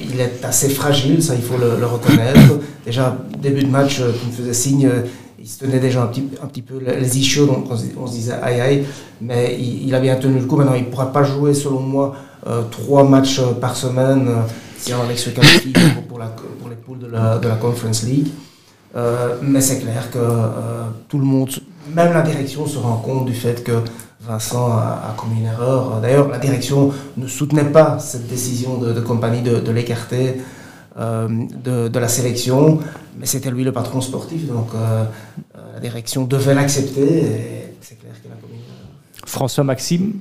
il 0.00 0.20
est 0.20 0.44
assez 0.44 0.68
fragile, 0.68 1.22
ça 1.22 1.34
il 1.34 1.40
faut 1.40 1.56
le, 1.56 1.86
reconnaître. 1.86 2.58
Déjà 2.84 3.16
début 3.40 3.62
de 3.62 3.70
match, 3.70 4.00
il 4.00 4.28
me 4.28 4.32
faisait 4.34 4.52
signe, 4.52 4.90
il 5.38 5.46
se 5.46 5.60
tenait 5.60 5.78
déjà 5.78 6.02
un 6.02 6.08
petit, 6.08 6.28
un 6.42 6.46
petit 6.46 6.60
peu 6.62 6.74
les 6.78 7.16
ischios, 7.16 7.46
donc 7.46 7.66
on, 7.70 8.06
se 8.06 8.12
disait 8.12 8.34
aïe 8.42 8.60
aïe, 8.60 8.84
mais 9.22 9.56
il, 9.58 9.94
a 9.94 10.00
bien 10.00 10.16
tenu 10.16 10.40
le 10.40 10.44
coup. 10.44 10.56
Maintenant, 10.56 10.74
il 10.74 10.84
ne 10.84 10.90
pourra 10.90 11.12
pas 11.12 11.22
jouer, 11.22 11.54
selon 11.54 11.80
moi, 11.80 12.14
trois 12.70 13.04
matchs 13.04 13.40
par 13.60 13.76
semaine 13.76 14.28
si 14.76 14.92
Anderlecht 14.92 15.20
se 15.20 15.30
qualifie 15.30 15.72
pour, 15.72 16.02
pour, 16.08 16.18
la, 16.18 16.26
pour 16.26 16.68
les 16.68 16.76
poules 16.76 16.98
de 16.98 17.06
la, 17.06 17.38
de 17.38 17.48
la 17.48 17.54
Conference 17.54 18.02
League. 18.02 18.28
mais 19.40 19.60
c'est 19.62 19.78
clair 19.78 20.10
que 20.10 20.18
tout 21.08 21.18
le 21.18 21.24
monde 21.24 21.48
même 21.88 22.12
la 22.12 22.22
direction 22.22 22.66
se 22.66 22.78
rend 22.78 22.96
compte 22.96 23.26
du 23.26 23.34
fait 23.34 23.64
que 23.64 23.82
Vincent 24.20 24.70
a, 24.70 25.14
commis 25.16 25.40
une 25.40 25.46
erreur. 25.46 26.00
D'ailleurs, 26.00 26.28
la 26.28 26.38
direction 26.38 26.92
ne 27.16 27.26
soutenait 27.26 27.64
pas 27.64 27.98
cette 27.98 28.28
décision 28.28 28.78
de, 28.78 29.00
compagnie 29.00 29.42
de, 29.42 29.70
l'écarter 29.72 30.36
euh, 30.96 31.28
de, 31.64 31.98
la 31.98 32.08
sélection, 32.08 32.78
mais 33.18 33.26
c'était 33.26 33.50
lui 33.50 33.64
le 33.64 33.72
patron 33.72 34.00
sportif, 34.00 34.46
donc 34.46 34.68
euh, 34.74 35.04
euh, 35.56 35.58
la 35.74 35.80
direction 35.80 36.24
devait 36.24 36.54
l'accepter, 36.54 37.72
c'est 37.80 37.98
clair. 37.98 38.12
François 39.24 39.64
Maxime, 39.64 40.20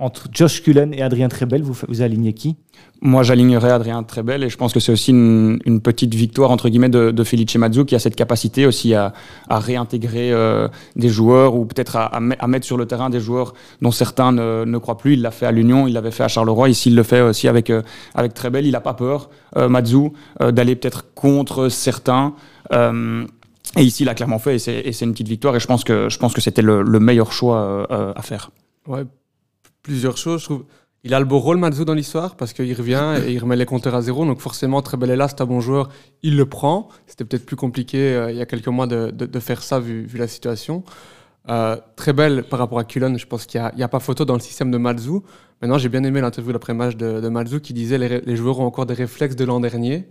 entre 0.00 0.28
Josh 0.32 0.62
Cullen 0.62 0.92
et 0.94 1.02
Adrien 1.02 1.28
Trebel, 1.28 1.62
vous, 1.62 1.76
vous 1.88 2.02
alignez 2.02 2.32
qui? 2.32 2.56
Moi, 3.02 3.22
j'alignerais 3.22 3.70
Adrien 3.70 4.02
Trebel 4.02 4.42
et 4.42 4.48
je 4.48 4.56
pense 4.56 4.72
que 4.72 4.80
c'est 4.80 4.92
aussi 4.92 5.10
une, 5.10 5.58
une, 5.64 5.80
petite 5.80 6.14
victoire 6.14 6.50
entre 6.50 6.68
guillemets 6.68 6.88
de, 6.88 7.10
de 7.10 7.24
Felice 7.24 7.54
Mazzu 7.56 7.84
qui 7.84 7.94
a 7.94 7.98
cette 7.98 8.16
capacité 8.16 8.66
aussi 8.66 8.94
à, 8.94 9.12
à 9.48 9.58
réintégrer 9.58 10.32
euh, 10.32 10.68
des 10.96 11.08
joueurs 11.08 11.54
ou 11.54 11.64
peut-être 11.64 11.96
à, 11.96 12.06
à, 12.06 12.46
mettre 12.46 12.66
sur 12.66 12.76
le 12.76 12.86
terrain 12.86 13.08
des 13.08 13.20
joueurs 13.20 13.54
dont 13.80 13.90
certains 13.90 14.32
ne, 14.32 14.64
ne 14.64 14.78
croient 14.78 14.98
plus. 14.98 15.14
Il 15.14 15.22
l'a 15.22 15.30
fait 15.30 15.46
à 15.46 15.52
l'Union, 15.52 15.86
il 15.86 15.94
l'avait 15.94 16.10
fait 16.10 16.24
à 16.24 16.28
Charleroi, 16.28 16.68
ici 16.68 16.90
il 16.90 16.96
le 16.96 17.02
fait 17.02 17.20
aussi 17.20 17.48
avec 17.48 17.70
euh, 17.70 17.82
avec 18.14 18.34
Trebel. 18.34 18.66
Il 18.66 18.72
n'a 18.72 18.80
pas 18.80 18.94
peur, 18.94 19.30
euh, 19.56 19.68
Mazzu, 19.68 20.10
euh, 20.40 20.52
d'aller 20.52 20.76
peut-être 20.76 21.12
contre 21.14 21.68
certains. 21.68 22.34
Euh, 22.72 23.26
et 23.76 23.82
ici, 23.82 24.02
il 24.02 24.08
a 24.08 24.14
clairement 24.14 24.38
fait, 24.38 24.56
et 24.56 24.92
c'est 24.92 25.04
une 25.04 25.12
petite 25.12 25.28
victoire. 25.28 25.54
Et 25.54 25.60
je 25.60 25.66
pense 25.66 25.84
que 25.84 26.08
je 26.08 26.18
pense 26.18 26.34
que 26.34 26.40
c'était 26.40 26.62
le, 26.62 26.82
le, 26.82 27.00
meilleur 27.00 27.32
choix 27.32 27.86
à 27.88 28.22
faire. 28.22 28.50
Ouais, 28.88 29.04
plusieurs 29.82 30.16
choses. 30.16 30.40
Je 30.40 30.44
trouve 30.46 30.64
il 31.02 31.14
a 31.14 31.18
le 31.18 31.24
beau 31.24 31.38
rôle, 31.38 31.56
Mazou, 31.56 31.86
dans 31.86 31.94
l'histoire, 31.94 32.36
parce 32.36 32.52
qu'il 32.52 32.72
revient 32.74 33.14
et 33.26 33.32
il 33.32 33.38
remet 33.38 33.56
les 33.56 33.66
compteurs 33.66 33.94
à 33.94 34.02
zéro. 34.02 34.24
Donc 34.26 34.40
forcément, 34.40 34.82
très 34.82 34.96
bel 34.96 35.10
c'est 35.28 35.40
un 35.40 35.46
bon 35.46 35.60
joueur, 35.60 35.88
il 36.22 36.36
le 36.36 36.46
prend. 36.46 36.88
C'était 37.06 37.24
peut-être 37.24 37.46
plus 37.46 37.56
compliqué 37.56 37.98
euh, 38.14 38.30
il 38.30 38.36
y 38.36 38.40
a 38.40 38.46
quelques 38.46 38.68
mois 38.68 38.86
de, 38.86 39.10
de, 39.10 39.26
de 39.26 39.40
faire 39.40 39.62
ça, 39.62 39.80
vu, 39.80 40.04
vu 40.04 40.18
la 40.18 40.28
situation. 40.28 40.84
Euh, 41.48 41.76
très 41.96 42.12
belle 42.12 42.44
par 42.44 42.58
rapport 42.58 42.78
à 42.78 42.84
Cullen, 42.84 43.18
je 43.18 43.26
pense 43.26 43.46
qu'il 43.46 43.60
n'y 43.60 43.82
a, 43.82 43.86
a, 43.86 43.88
pas 43.88 43.98
photo 43.98 44.26
dans 44.26 44.34
le 44.34 44.40
système 44.40 44.70
de 44.70 44.76
Malzou. 44.76 45.24
Maintenant, 45.62 45.78
j'ai 45.78 45.88
bien 45.88 46.04
aimé 46.04 46.20
l'interview 46.20 46.52
d'après-match 46.52 46.96
de, 46.96 47.20
de 47.20 47.28
Malzou 47.28 47.60
qui 47.60 47.72
disait 47.72 47.96
les, 47.98 48.20
les 48.20 48.36
joueurs 48.36 48.60
ont 48.60 48.66
encore 48.66 48.86
des 48.86 48.94
réflexes 48.94 49.36
de 49.36 49.44
l'an 49.44 49.60
dernier. 49.60 50.06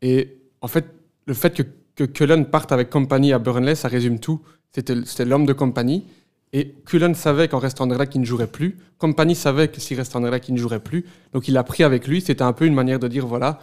Et 0.00 0.38
en 0.60 0.68
fait, 0.68 0.86
le 1.26 1.34
fait 1.34 1.54
que, 1.54 1.62
que 1.96 2.04
Cullen 2.04 2.46
parte 2.46 2.70
avec 2.70 2.88
Company 2.88 3.32
à 3.32 3.38
Burnley, 3.40 3.74
ça 3.74 3.88
résume 3.88 4.20
tout. 4.20 4.40
C'était 4.72 5.24
l'homme 5.24 5.46
de 5.46 5.52
Company. 5.52 6.04
Et 6.52 6.74
Cullen 6.84 7.14
savait 7.14 7.46
qu'en 7.46 7.58
restant 7.58 7.84
Anderlecht, 7.84 8.14
il 8.16 8.20
ne 8.20 8.26
jouerait 8.26 8.48
plus. 8.48 8.76
Compagnie 8.98 9.36
savait 9.36 9.68
que 9.68 9.80
s'il 9.80 9.96
restait 9.96 10.16
en 10.16 10.18
Anderlecht, 10.18 10.48
il 10.48 10.54
ne 10.54 10.58
jouerait 10.58 10.80
plus. 10.80 11.06
Donc 11.32 11.46
il 11.46 11.54
l'a 11.54 11.62
pris 11.62 11.84
avec 11.84 12.08
lui. 12.08 12.20
C'était 12.20 12.42
un 12.42 12.52
peu 12.52 12.66
une 12.66 12.74
manière 12.74 12.98
de 12.98 13.06
dire 13.06 13.26
voilà, 13.26 13.60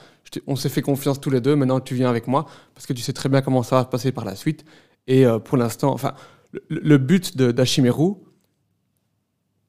on 0.48 0.56
s'est 0.56 0.70
fait 0.70 0.82
confiance 0.82 1.20
tous 1.20 1.30
les 1.30 1.42
deux. 1.42 1.56
Maintenant, 1.56 1.82
tu 1.82 1.96
viens 1.96 2.10
avec 2.10 2.28
moi 2.28 2.46
parce 2.74 2.86
que 2.86 2.94
tu 2.94 3.02
sais 3.02 3.14
très 3.14 3.28
bien 3.28 3.42
comment 3.42 3.62
ça 3.62 3.78
va 3.78 3.84
se 3.84 3.90
passer 3.90 4.14
par 4.14 4.24
la 4.24 4.36
suite. 4.36 4.64
Et 5.06 5.26
euh, 5.26 5.38
pour 5.38 5.58
l'instant, 5.58 5.92
enfin, 5.94 6.14
le, 6.70 6.98
but 6.98 7.36
d'Achimeru, 7.36 8.14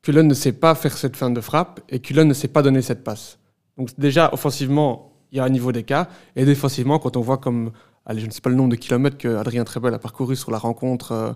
Cullen 0.03 0.29
ne 0.29 0.35
sait 0.35 0.53
pas 0.53 0.77
faire 0.77 0.97
cette 0.97 1.17
fin 1.17 1.31
de 1.31 1.41
frappe 1.41 1.81
et 1.89 1.99
Cullen 1.99 2.29
ne 2.29 2.35
sait 2.35 2.49
pas 2.49 2.63
donner 2.63 2.83
cette 2.83 3.03
passe. 3.03 3.39
Donc 3.77 3.91
déjà, 3.99 4.33
offensivement, 4.33 5.13
il 5.33 5.39
y 5.39 5.41
a 5.41 5.45
un 5.45 5.49
niveau 5.49 5.73
d'écart. 5.73 6.07
Et 6.37 6.45
défensivement, 6.45 7.01
quand 7.01 7.17
on 7.17 7.21
voit 7.21 7.39
comme, 7.39 7.73
allez, 8.07 8.21
je 8.21 8.27
ne 8.27 8.31
sais 8.31 8.41
pas 8.41 8.51
le 8.51 8.57
nombre 8.57 8.71
de 8.71 8.77
kilomètres 8.77 9.19
que 9.19 9.37
Adrien 9.37 9.65
Trebel 9.65 9.93
a 9.93 9.99
parcouru 9.99 10.37
sur 10.37 10.53
la 10.53 10.59
rencontre. 10.59 11.13
Euh, 11.13 11.33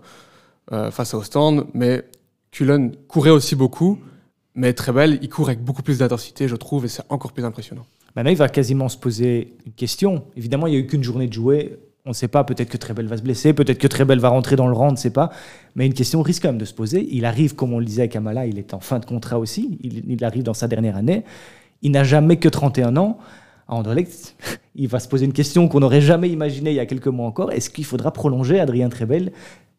face 0.70 1.14
au 1.14 1.22
stand, 1.22 1.66
mais 1.74 2.04
Cullen 2.50 2.92
courait 3.08 3.30
aussi 3.30 3.56
beaucoup, 3.56 3.98
mais 4.54 4.72
très 4.74 4.92
belle, 4.92 5.18
il 5.22 5.28
court 5.28 5.48
avec 5.48 5.62
beaucoup 5.62 5.82
plus 5.82 5.98
d'intensité, 5.98 6.48
je 6.48 6.56
trouve, 6.56 6.84
et 6.84 6.88
c'est 6.88 7.02
encore 7.08 7.32
plus 7.32 7.44
impressionnant. 7.44 7.86
Maintenant, 8.14 8.30
il 8.30 8.36
va 8.36 8.48
quasiment 8.48 8.88
se 8.90 8.98
poser 8.98 9.56
une 9.64 9.72
question. 9.72 10.24
Évidemment, 10.36 10.66
il 10.66 10.72
n'y 10.72 10.76
a 10.76 10.80
eu 10.80 10.86
qu'une 10.86 11.02
journée 11.02 11.26
de 11.26 11.32
jouer. 11.32 11.78
On 12.04 12.10
ne 12.10 12.14
sait 12.14 12.28
pas, 12.28 12.44
peut-être 12.44 12.68
que 12.68 12.76
Trebel 12.76 13.06
va 13.06 13.16
se 13.16 13.22
blesser, 13.22 13.54
peut-être 13.54 13.78
que 13.78 13.86
Trebel 13.86 14.18
va 14.18 14.28
rentrer 14.28 14.56
dans 14.56 14.66
le 14.66 14.74
rang, 14.74 14.88
on 14.88 14.92
ne 14.92 14.96
sait 14.96 15.12
pas. 15.12 15.30
Mais 15.76 15.86
une 15.86 15.94
question 15.94 16.20
risque 16.20 16.42
quand 16.42 16.48
même 16.48 16.58
de 16.58 16.64
se 16.64 16.74
poser. 16.74 17.08
Il 17.10 17.24
arrive, 17.24 17.54
comme 17.54 17.72
on 17.72 17.78
le 17.78 17.84
disait 17.84 18.02
avec 18.02 18.16
Amala, 18.16 18.46
il 18.46 18.58
est 18.58 18.74
en 18.74 18.80
fin 18.80 18.98
de 18.98 19.06
contrat 19.06 19.38
aussi. 19.38 19.78
Il, 19.82 20.10
il 20.10 20.24
arrive 20.24 20.42
dans 20.42 20.52
sa 20.52 20.68
dernière 20.68 20.96
année. 20.96 21.24
Il 21.80 21.92
n'a 21.92 22.04
jamais 22.04 22.36
que 22.36 22.48
31 22.48 22.96
ans. 22.96 23.18
À 23.68 23.74
Anderlecht, 23.76 24.36
il 24.74 24.88
va 24.88 24.98
se 24.98 25.08
poser 25.08 25.24
une 25.24 25.32
question 25.32 25.68
qu'on 25.68 25.80
n'aurait 25.80 26.00
jamais 26.00 26.28
imaginée 26.28 26.70
il 26.70 26.76
y 26.76 26.80
a 26.80 26.86
quelques 26.86 27.06
mois 27.06 27.26
encore. 27.26 27.52
Est-ce 27.52 27.70
qu'il 27.70 27.84
faudra 27.84 28.12
prolonger 28.12 28.60
Adrien 28.60 28.88
Trebel 28.90 29.32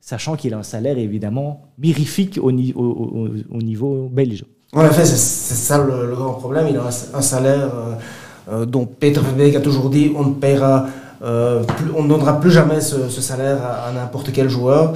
sachant 0.03 0.35
qu'il 0.35 0.53
a 0.53 0.57
un 0.57 0.63
salaire 0.63 0.97
évidemment 0.97 1.61
mirifique 1.77 2.37
au, 2.41 2.51
au, 2.51 2.83
au, 2.83 3.29
au 3.51 3.61
niveau 3.61 4.09
belge. 4.11 4.43
En 4.73 4.85
effet, 4.85 5.05
c'est 5.05 5.15
ça 5.15 5.77
le, 5.77 6.13
grand 6.13 6.33
problème. 6.33 6.67
Il 6.69 6.77
a 6.77 6.83
un, 7.13 7.21
salaire 7.21 7.69
euh, 7.73 7.93
euh, 8.51 8.65
dont 8.65 8.85
Peter 8.85 9.21
Verbeek 9.21 9.55
a 9.55 9.61
toujours 9.61 9.89
dit 9.89 10.11
on 10.15 10.25
ne 10.25 10.35
euh, 11.23 11.63
donnera 12.07 12.39
plus 12.41 12.51
jamais 12.51 12.81
ce, 12.81 13.09
salaire 13.21 13.59
à, 13.63 13.91
n'importe 13.93 14.31
quel 14.33 14.49
joueur. 14.49 14.93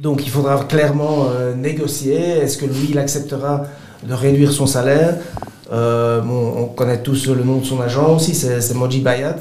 Donc 0.00 0.24
il 0.24 0.30
faudra 0.30 0.64
clairement 0.64 1.26
négocier. 1.56 2.18
Est-ce 2.42 2.56
que 2.56 2.66
lui, 2.66 2.88
il 2.90 2.98
acceptera 2.98 3.64
de 4.06 4.14
réduire 4.14 4.52
son 4.52 4.66
salaire? 4.66 5.16
On 5.72 6.66
connaît 6.76 7.02
tous 7.02 7.26
le 7.26 7.42
nom 7.42 7.56
de 7.58 7.64
son 7.64 7.80
agent 7.80 8.14
aussi, 8.14 8.34
c'est 8.34 8.74
Moji 8.74 9.00
Bayat. 9.00 9.36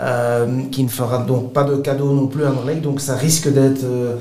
Euh, 0.00 0.62
qui 0.70 0.84
ne 0.84 0.88
fera 0.88 1.18
donc 1.18 1.52
pas 1.52 1.64
de 1.64 1.74
cadeau 1.74 2.12
non 2.12 2.28
plus 2.28 2.44
à 2.44 2.50
Anderlecht. 2.50 2.82
Donc 2.82 3.00
ça 3.00 3.16
risque 3.16 3.52
d'être 3.52 3.82
euh, 3.82 4.16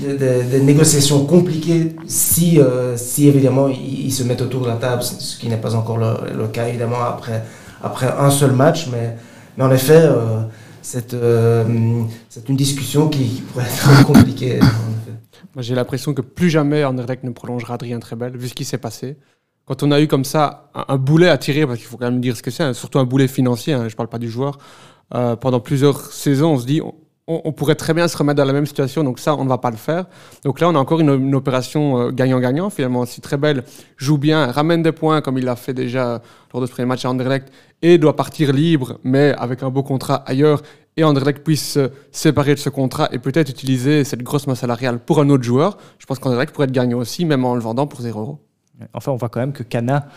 des 0.00 0.60
négociations 0.60 1.26
compliquées 1.26 1.94
si, 2.06 2.58
euh, 2.58 2.96
si 2.96 3.28
évidemment 3.28 3.68
ils, 3.68 4.10
se 4.10 4.22
mettent 4.22 4.40
autour 4.40 4.62
de 4.62 4.68
la 4.68 4.76
table, 4.76 5.02
ce 5.02 5.36
qui 5.38 5.48
n'est 5.48 5.58
pas 5.58 5.74
encore 5.74 5.98
le, 5.98 6.46
cas 6.48 6.68
évidemment 6.68 7.02
après, 7.04 7.44
après 7.82 8.06
un 8.18 8.30
seul 8.30 8.52
match. 8.52 8.88
Mais, 8.90 9.14
mais 9.58 9.64
en 9.64 9.72
effet, 9.72 10.08
c'est 10.80 11.12
une 11.12 12.08
discussion 12.48 13.08
qui, 13.08 13.42
pourrait 13.52 13.66
être 13.66 14.06
compliquée. 14.06 14.58
J'ai 15.58 15.74
l'impression 15.74 16.14
que 16.14 16.22
plus 16.22 16.48
jamais 16.48 16.82
Anderlecht 16.82 17.24
ne 17.24 17.30
prolongera 17.30 17.74
Adrien 17.74 18.00
Trebel, 18.00 18.38
vu 18.38 18.48
ce 18.48 18.54
qui 18.54 18.64
s'est 18.64 18.78
passé 18.78 19.18
quand 19.64 19.82
on 19.82 19.90
a 19.90 20.00
eu 20.00 20.08
comme 20.08 20.24
ça 20.24 20.70
un, 20.74 20.96
boulet 20.96 21.28
à 21.28 21.38
tirer, 21.38 21.66
parce 21.66 21.78
qu'il 21.78 21.86
faut 21.86 21.96
quand 21.96 22.10
même 22.10 22.20
dire 22.20 22.36
ce 22.36 22.42
que 22.42 22.50
c'est, 22.50 22.62
hein, 22.62 22.72
surtout 22.72 22.98
un 22.98 23.04
boulet 23.04 23.28
financier, 23.28 23.72
hein, 23.74 23.88
je 23.88 23.94
ne 23.94 23.96
parle 23.96 24.08
pas 24.08 24.18
du 24.18 24.30
joueur, 24.30 24.58
euh, 25.14 25.36
pendant 25.36 25.60
plusieurs 25.60 26.00
saisons, 26.12 26.52
on 26.52 26.58
se 26.58 26.66
dit, 26.66 26.80
on, 27.28 27.52
pourrait 27.52 27.76
très 27.76 27.94
bien 27.94 28.08
se 28.08 28.16
remettre 28.16 28.38
dans 28.38 28.44
la 28.44 28.52
même 28.52 28.66
situation, 28.66 29.04
donc 29.04 29.18
ça, 29.18 29.36
on 29.36 29.44
ne 29.44 29.48
va 29.48 29.58
pas 29.58 29.70
le 29.70 29.76
faire. 29.76 30.06
Donc 30.44 30.60
là, 30.60 30.68
on 30.68 30.74
a 30.74 30.78
encore 30.78 31.00
une, 31.00 31.34
opération 31.34 32.10
gagnant-gagnant, 32.10 32.66
euh, 32.66 32.70
finalement. 32.70 33.06
Si 33.06 33.20
Trebel 33.20 33.62
joue 33.96 34.18
bien, 34.18 34.50
ramène 34.50 34.82
des 34.82 34.92
points, 34.92 35.20
comme 35.20 35.38
il 35.38 35.44
l'a 35.44 35.56
fait 35.56 35.72
déjà 35.72 36.20
lors 36.52 36.60
de 36.60 36.66
ce 36.66 36.72
premier 36.72 36.86
match 36.86 37.04
à 37.04 37.10
Anderlecht, 37.10 37.48
et 37.80 37.98
doit 37.98 38.16
partir 38.16 38.52
libre, 38.52 38.98
mais 39.04 39.34
avec 39.38 39.62
un 39.62 39.70
beau 39.70 39.82
contrat 39.82 40.16
ailleurs, 40.26 40.62
et 40.96 41.04
Anderlecht 41.04 41.42
puisse 41.42 41.72
se 41.72 41.90
séparer 42.10 42.54
de 42.54 42.60
ce 42.60 42.68
contrat 42.68 43.08
et 43.12 43.18
peut-être 43.18 43.48
utiliser 43.48 44.04
cette 44.04 44.22
grosse 44.22 44.46
masse 44.46 44.60
salariale 44.60 44.98
pour 44.98 45.20
un 45.20 45.30
autre 45.30 45.44
joueur, 45.44 45.78
je 45.98 46.06
pense 46.06 46.18
qu'Anderlecht 46.18 46.52
pourrait 46.52 46.66
être 46.66 46.72
gagnant 46.72 46.98
aussi, 46.98 47.24
même 47.24 47.44
en 47.44 47.54
le 47.54 47.60
vendant 47.60 47.86
pour 47.86 48.00
0 48.00 48.20
euros. 48.20 48.40
Enfin, 48.94 49.12
on 49.12 49.16
voit 49.16 49.28
quand 49.28 49.40
même 49.40 49.52
que 49.52 49.62
Cana, 49.62 50.08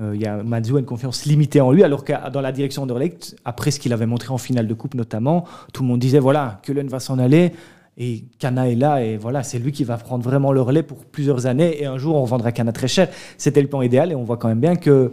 euh, 0.00 0.14
y 0.14 0.26
a 0.26 0.42
Mazou 0.42 0.76
a 0.76 0.80
une 0.80 0.86
confiance 0.86 1.24
limitée 1.24 1.60
en 1.60 1.72
lui, 1.72 1.82
alors 1.82 2.04
que 2.04 2.12
dans 2.30 2.40
la 2.40 2.52
direction 2.52 2.82
d'Anderlecht, 2.82 3.36
après 3.44 3.70
ce 3.70 3.80
qu'il 3.80 3.92
avait 3.92 4.06
montré 4.06 4.32
en 4.32 4.38
finale 4.38 4.66
de 4.66 4.74
coupe 4.74 4.94
notamment, 4.94 5.44
tout 5.72 5.82
le 5.82 5.88
monde 5.88 6.00
disait 6.00 6.18
voilà, 6.18 6.60
Cullen 6.62 6.88
va 6.88 7.00
s'en 7.00 7.18
aller. 7.18 7.52
Et 7.98 8.24
Cana 8.38 8.68
est 8.68 8.74
là, 8.74 9.02
et 9.02 9.16
voilà, 9.16 9.42
c'est 9.42 9.58
lui 9.58 9.72
qui 9.72 9.84
va 9.84 9.96
prendre 9.96 10.22
vraiment 10.22 10.52
le 10.52 10.60
relais 10.60 10.82
pour 10.82 10.98
plusieurs 11.06 11.46
années. 11.46 11.82
Et 11.82 11.86
un 11.86 11.96
jour, 11.96 12.16
on 12.16 12.24
vendra 12.24 12.52
Cana 12.52 12.70
très 12.70 12.88
cher. 12.88 13.08
C'était 13.38 13.62
le 13.62 13.68
plan 13.68 13.80
idéal, 13.80 14.12
et 14.12 14.14
on 14.14 14.22
voit 14.22 14.36
quand 14.36 14.48
même 14.48 14.60
bien 14.60 14.76
que 14.76 15.12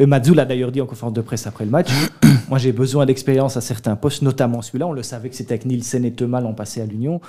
euh, 0.00 0.06
Mazou 0.06 0.34
l'a 0.34 0.44
d'ailleurs 0.44 0.72
dit 0.72 0.80
en 0.80 0.86
conférence 0.86 1.12
de 1.12 1.20
presse 1.20 1.46
après 1.46 1.64
le 1.64 1.70
match. 1.70 1.90
Moi, 2.48 2.58
j'ai 2.58 2.72
besoin 2.72 3.06
d'expérience 3.06 3.56
à 3.56 3.60
certains 3.60 3.94
postes, 3.94 4.22
notamment 4.22 4.62
celui-là. 4.62 4.88
On 4.88 4.92
le 4.92 5.04
savait 5.04 5.28
que 5.28 5.36
c'était 5.36 5.54
avec 5.54 5.64
Nielsen 5.64 6.04
et 6.04 6.12
Thomas 6.12 6.40
l'an 6.40 6.54
passé 6.54 6.80
à 6.80 6.86
l'Union. 6.86 7.20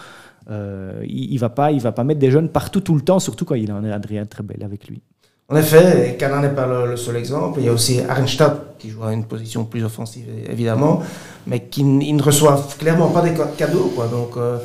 Euh, 0.50 1.04
il, 1.08 1.38
va 1.38 1.50
pas, 1.50 1.72
il 1.72 1.82
va 1.82 1.92
pas 1.92 2.04
mettre 2.04 2.20
des 2.20 2.32
jeunes 2.32 2.50
partout 2.50 2.82
tout 2.82 2.96
le 2.96 3.02
temps, 3.02 3.20
surtout 3.20 3.46
quand 3.46 3.56
il 3.56 3.70
a 3.70 3.76
un 3.76 3.84
Adrien 3.86 4.26
très 4.26 4.44
belle 4.44 4.64
avec 4.64 4.88
lui. 4.88 5.02
En 5.48 5.56
effet, 5.58 6.16
Cana 6.18 6.42
n'est 6.42 6.56
pas 6.56 6.66
le, 6.66 6.98
seul 6.98 7.18
exemple. 7.18 7.60
Il 7.60 7.66
y 7.68 7.70
a 7.70 7.74
aussi 7.74 8.02
Arnstadt 8.02 8.78
qui 8.80 8.90
joue 8.90 9.04
à 9.04 9.14
une 9.14 9.26
position 9.26 9.64
plus 9.64 9.86
offensive, 9.86 10.26
évidemment, 10.50 11.04
mais 11.46 11.62
qui 11.62 11.84
ne 11.84 12.22
reçoivent 12.22 12.76
clairement 12.78 13.10
pas 13.10 13.22
des 13.22 13.34
cadeaux. 13.56 13.92
Quoi. 13.96 14.08
Donc, 14.08 14.38
euh, 14.38 14.58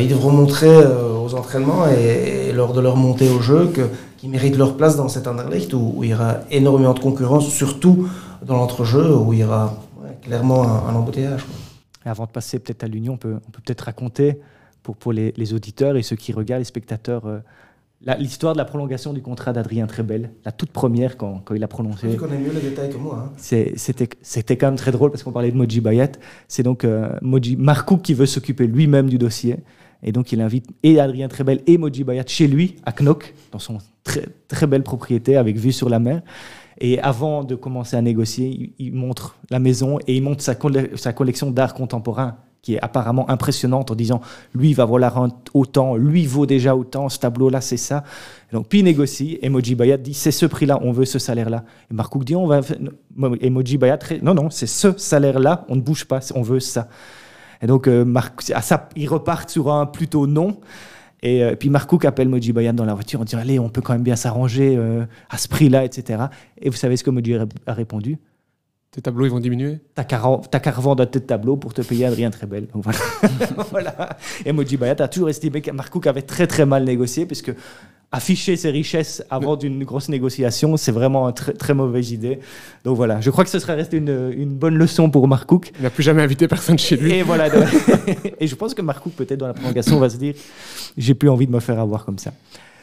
ils 0.00 0.08
devront 0.08 0.30
montrer 0.30 0.68
euh, 0.68 1.18
aux 1.18 1.34
entraînements 1.34 1.88
et, 1.88 2.52
lors 2.52 2.72
de 2.72 2.80
leur 2.80 2.96
montée 2.96 3.28
au 3.28 3.40
jeu 3.40 3.72
qu'ils 4.18 4.30
méritent 4.30 4.56
leur 4.56 4.76
place 4.76 4.96
dans 4.96 5.08
cet 5.08 5.26
Anderlecht 5.26 5.72
où, 5.74 5.94
où, 5.96 6.04
il 6.04 6.10
y 6.10 6.14
aura 6.14 6.36
énormément 6.52 6.94
de 6.94 7.00
concurrence, 7.00 7.48
surtout 7.48 8.08
dans 8.46 8.56
l'entrejeu 8.56 9.12
où 9.16 9.32
il 9.32 9.40
y 9.40 9.44
aura 9.44 9.74
clairement 10.22 10.62
un, 10.62 10.94
embouteillage. 10.94 11.44
Avant 12.04 12.24
de 12.24 12.30
passer 12.30 12.60
peut-être 12.60 12.84
à 12.84 12.86
l'Union, 12.86 13.14
on 13.14 13.16
peut 13.16 13.40
peut-être 13.52 13.84
peut 13.84 13.86
raconter 13.86 14.40
pour, 14.82 14.96
pour 14.96 15.12
les, 15.12 15.52
auditeurs 15.52 15.96
et 15.96 16.02
ceux 16.02 16.16
qui 16.16 16.32
regardent, 16.32 16.60
les 16.60 16.64
spectateurs, 16.64 17.26
euh, 17.26 17.40
l'histoire 18.18 18.54
de 18.54 18.58
la 18.58 18.64
prolongation 18.64 19.12
du 19.12 19.20
contrat 19.20 19.52
d'Adrien 19.52 19.86
Trebel, 19.86 20.30
la 20.44 20.52
toute 20.52 20.70
première 20.70 21.16
quand, 21.16 21.42
quand 21.44 21.54
il 21.54 21.62
a 21.62 21.68
prononcé. 21.68 22.10
Tu 22.10 22.16
connais 22.16 22.38
mieux 22.38 22.52
les 22.52 22.70
détails 22.70 22.90
que 22.90 22.96
moi. 22.96 23.30
Hein. 23.30 23.72
C'était 23.76 24.56
quand 24.56 24.68
même 24.68 24.76
très 24.76 24.92
drôle 24.92 25.10
parce 25.10 25.22
qu'on 25.22 25.32
parlait 25.32 25.50
de 25.50 25.56
Moji 25.56 25.80
Bayat. 25.80 26.12
C'est 26.48 26.62
donc 26.62 26.84
euh, 26.84 27.10
Moji 27.20 27.58
qui 28.02 28.14
veut 28.14 28.26
s'occuper 28.26 28.66
lui-même 28.66 29.08
du 29.08 29.18
dossier. 29.18 29.56
Et 30.02 30.12
donc 30.12 30.32
il 30.32 30.40
invite 30.40 30.66
et 30.82 30.98
Adrien 30.98 31.28
Trebel 31.28 31.60
et 31.66 31.76
Moji 31.76 32.04
Bayat 32.04 32.24
chez 32.26 32.46
lui, 32.46 32.76
à 32.86 32.92
Knock, 32.92 33.34
dans 33.52 33.58
son 33.58 33.78
très, 34.02 34.26
très 34.48 34.66
belle 34.66 34.82
propriété 34.82 35.36
avec 35.36 35.58
vue 35.58 35.72
sur 35.72 35.90
la 35.90 35.98
mer. 35.98 36.22
Et 36.82 36.98
avant 37.00 37.44
de 37.44 37.54
commencer 37.54 37.96
à 37.96 38.00
négocier, 38.00 38.48
il, 38.48 38.86
il 38.86 38.94
montre 38.94 39.36
la 39.50 39.58
maison 39.58 39.98
et 40.06 40.16
il 40.16 40.22
montre 40.22 40.42
sa, 40.42 40.54
coll 40.54 40.88
sa 40.96 41.12
collection 41.12 41.50
d'art 41.50 41.74
contemporain 41.74 42.38
qui 42.62 42.74
est 42.74 42.80
apparemment 42.80 43.28
impressionnante 43.30 43.90
en 43.90 43.94
disant 43.94 44.20
lui 44.54 44.74
va 44.74 44.84
valoir 44.84 45.28
autant, 45.54 45.96
lui 45.96 46.26
vaut 46.26 46.46
déjà 46.46 46.76
autant, 46.76 47.08
ce 47.08 47.18
tableau-là 47.18 47.60
c'est 47.60 47.76
ça. 47.76 48.04
Et 48.52 48.56
donc 48.56 48.68
puis 48.68 48.80
il 48.80 48.84
négocie, 48.84 49.38
Emoji 49.42 49.74
Bayat 49.74 49.96
dit 49.96 50.14
c'est 50.14 50.30
ce 50.30 50.46
prix-là, 50.46 50.78
on 50.82 50.92
veut 50.92 51.04
ce 51.04 51.18
salaire-là. 51.18 51.64
Et 51.90 51.94
Marcouk 51.94 52.24
dit 52.24 52.36
on 52.36 52.46
va, 52.46 52.60
Emoji 53.40 53.78
Bayat 53.78 53.98
non 54.22 54.34
non 54.34 54.50
c'est 54.50 54.66
ce 54.66 54.96
salaire-là, 54.96 55.64
on 55.68 55.76
ne 55.76 55.80
bouge 55.80 56.04
pas, 56.04 56.20
on 56.34 56.42
veut 56.42 56.60
ça. 56.60 56.88
Et 57.62 57.66
donc 57.66 57.88
euh, 57.88 58.04
à 58.54 58.62
ça, 58.62 58.88
ils 58.96 59.08
repartent 59.08 59.50
sur 59.50 59.72
un 59.72 59.86
plutôt 59.86 60.26
non. 60.26 60.58
Et 61.22 61.44
euh, 61.44 61.54
puis 61.54 61.68
Marcouk 61.68 62.04
appelle 62.04 62.28
Moji 62.28 62.52
Bayan 62.52 62.72
dans 62.72 62.84
la 62.84 62.94
voiture, 62.94 63.20
on 63.20 63.24
dit 63.24 63.36
allez, 63.36 63.58
on 63.58 63.68
peut 63.68 63.82
quand 63.82 63.92
même 63.92 64.02
bien 64.02 64.16
s'arranger 64.16 64.76
euh, 64.76 65.04
à 65.28 65.36
ce 65.36 65.48
prix-là, 65.48 65.84
etc. 65.84 66.24
Et 66.60 66.70
vous 66.70 66.76
savez 66.76 66.96
ce 66.96 67.04
que 67.04 67.10
Moji 67.10 67.34
a 67.34 67.72
répondu? 67.72 68.18
Tes 68.92 69.02
tableaux, 69.02 69.24
ils 69.24 69.30
vont 69.30 69.38
diminuer? 69.38 69.78
T'as 69.94 70.02
qu'à 70.02 70.18
revendre 70.18 71.04
un 71.04 71.06
tête 71.06 71.28
tableau 71.28 71.56
pour 71.56 71.72
te 71.72 71.80
payer 71.80 72.06
Adrien 72.06 72.28
Trebel. 72.30 72.66
Donc 72.74 72.82
voilà. 72.82 72.98
voilà. 73.70 74.18
Et 74.44 74.50
Moji 74.50 74.76
Bayat 74.76 74.96
a 74.98 75.06
toujours 75.06 75.28
estimé 75.28 75.60
que 75.60 75.70
Marcouk 75.70 76.08
avait 76.08 76.22
très 76.22 76.48
très 76.48 76.66
mal 76.66 76.82
négocié, 76.82 77.24
puisque 77.24 77.52
afficher 78.10 78.56
ses 78.56 78.70
richesses 78.70 79.22
avant 79.30 79.54
d'une 79.54 79.84
grosse 79.84 80.08
négociation, 80.08 80.76
c'est 80.76 80.90
vraiment 80.90 81.28
une 81.28 81.34
très, 81.34 81.52
très 81.52 81.72
mauvaise 81.72 82.10
idée. 82.10 82.40
Donc 82.82 82.96
voilà, 82.96 83.20
je 83.20 83.30
crois 83.30 83.44
que 83.44 83.50
ce 83.50 83.60
serait 83.60 83.76
resté 83.76 83.98
une, 83.98 84.32
une 84.36 84.56
bonne 84.56 84.74
leçon 84.74 85.08
pour 85.08 85.28
Marcouk. 85.28 85.70
Il 85.78 85.84
n'a 85.84 85.90
plus 85.90 86.02
jamais 86.02 86.22
invité 86.22 86.48
personne 86.48 86.76
chez 86.76 86.96
lui. 86.96 87.12
Et 87.12 87.22
voilà. 87.22 87.46
et 88.40 88.48
je 88.48 88.54
pense 88.56 88.74
que 88.74 88.82
Marcouk, 88.82 89.12
peut-être 89.12 89.38
dans 89.38 89.46
la 89.46 89.54
prolongation, 89.54 90.00
va 90.00 90.10
se 90.10 90.16
dire 90.16 90.34
j'ai 90.96 91.14
plus 91.14 91.28
envie 91.28 91.46
de 91.46 91.52
me 91.52 91.60
faire 91.60 91.78
avoir 91.78 92.04
comme 92.04 92.18
ça. 92.18 92.32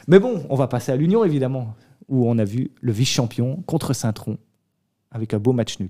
Mais 0.06 0.18
bon, 0.18 0.42
on 0.48 0.56
va 0.56 0.68
passer 0.68 0.90
à 0.90 0.96
l'Union, 0.96 1.22
évidemment, 1.22 1.74
où 2.08 2.26
on 2.26 2.38
a 2.38 2.44
vu 2.44 2.70
le 2.80 2.92
vice-champion 2.92 3.62
contre 3.66 3.92
Saint-Tron 3.92 4.38
avec 5.12 5.34
un 5.34 5.38
beau 5.38 5.52
match 5.52 5.78
nul. 5.80 5.88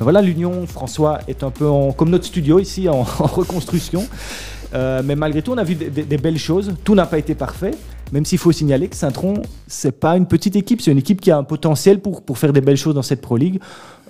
Voilà, 0.00 0.22
l'Union, 0.22 0.66
François, 0.66 1.18
est 1.28 1.44
un 1.44 1.50
peu 1.50 1.68
en- 1.68 1.92
comme 1.92 2.08
notre 2.10 2.24
studio 2.24 2.58
ici, 2.58 2.88
en, 2.88 3.02
reconstruction. 3.18 4.06
Euh, 4.72 5.02
mais 5.04 5.16
malgré 5.16 5.42
tout, 5.42 5.52
on 5.52 5.58
a 5.58 5.64
vu 5.64 5.74
des 5.74 6.16
belles 6.16 6.38
choses. 6.38 6.74
Tout 6.84 6.94
n'a 6.94 7.04
pas 7.06 7.18
été 7.18 7.34
parfait, 7.34 7.72
même 8.12 8.24
s'il 8.24 8.38
faut 8.38 8.52
signaler 8.52 8.88
que 8.88 8.96
Saint-Tron, 8.96 9.34
c'est 9.66 9.98
pas 9.98 10.16
une 10.16 10.26
petite 10.26 10.56
équipe, 10.56 10.80
c'est 10.80 10.92
une 10.92 10.98
équipe 10.98 11.20
qui 11.20 11.30
a 11.30 11.38
un 11.38 11.44
potentiel 11.44 12.00
pour, 12.00 12.22
pour 12.22 12.38
faire 12.38 12.52
des 12.52 12.60
belles 12.60 12.76
choses 12.76 12.94
dans 12.94 13.02
cette 13.02 13.20
Pro 13.20 13.36
League. 13.36 13.60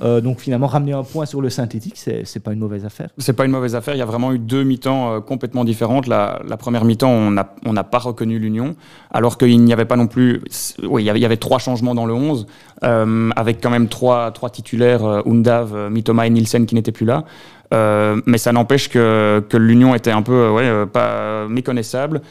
Euh, 0.02 0.21
donc 0.21 0.40
finalement, 0.40 0.66
ramener 0.66 0.92
un 0.92 1.02
point 1.02 1.26
sur 1.26 1.40
le 1.42 1.50
synthétique, 1.50 1.95
c'est 1.97 2.42
pas 2.42 2.52
une 2.52 2.59
mauvaise 2.59 2.85
affaire. 2.85 3.11
C'est 3.19 3.35
pas 3.35 3.45
une 3.45 3.50
mauvaise 3.50 3.75
affaire. 3.75 3.95
Il 3.95 3.99
y 3.99 4.02
a 4.02 4.07
vraiment 4.07 4.33
eu 4.33 4.38
deux 4.38 4.62
mi-temps 4.62 5.12
euh, 5.12 5.21
complètement 5.21 5.64
différentes. 5.64 6.07
La, 6.07 6.40
première 6.59 6.85
mi-temps, 6.85 7.11
on 7.11 7.30
n'a 7.30 7.54
on 7.66 7.75
pas 7.75 7.99
reconnu 7.99 8.38
l'Union, 8.38 8.76
alors 9.11 9.37
qu'il 9.37 9.62
n'y 9.62 9.73
avait 9.73 9.85
pas 9.85 9.97
non 9.97 10.07
plus. 10.07 10.42
Oui, 10.83 11.02
il 11.02 11.07
y 11.07 11.11
avait, 11.11 11.19
il 11.19 11.23
y 11.23 11.26
avait 11.26 11.37
trois 11.37 11.59
changements 11.59 11.95
dans 11.95 12.07
le 12.07 12.14
11, 12.14 12.47
euh, 12.85 13.30
avec 13.37 13.61
quand 13.62 13.71
même 13.71 13.88
trois, 13.88 14.30
trois 14.30 14.50
titulaires, 14.50 15.04
Undav, 15.26 15.90
Mitoma 15.90 16.26
et 16.26 16.30
Nielsen, 16.30 16.66
qui 16.66 16.75
n'étaient 16.75 16.92
plus 16.92 17.07
là. 17.07 17.25
Mais 17.73 18.38
ça 18.38 18.52
n'empêche 18.52 18.88
que, 18.88 19.45
que 19.49 19.57
l'Union 19.57 19.95
était 19.95 20.11
un 20.11 20.23
peu 20.23 20.50
ouais, 20.50 20.87
pas 20.87 21.47
méconnaissable. 21.49 22.23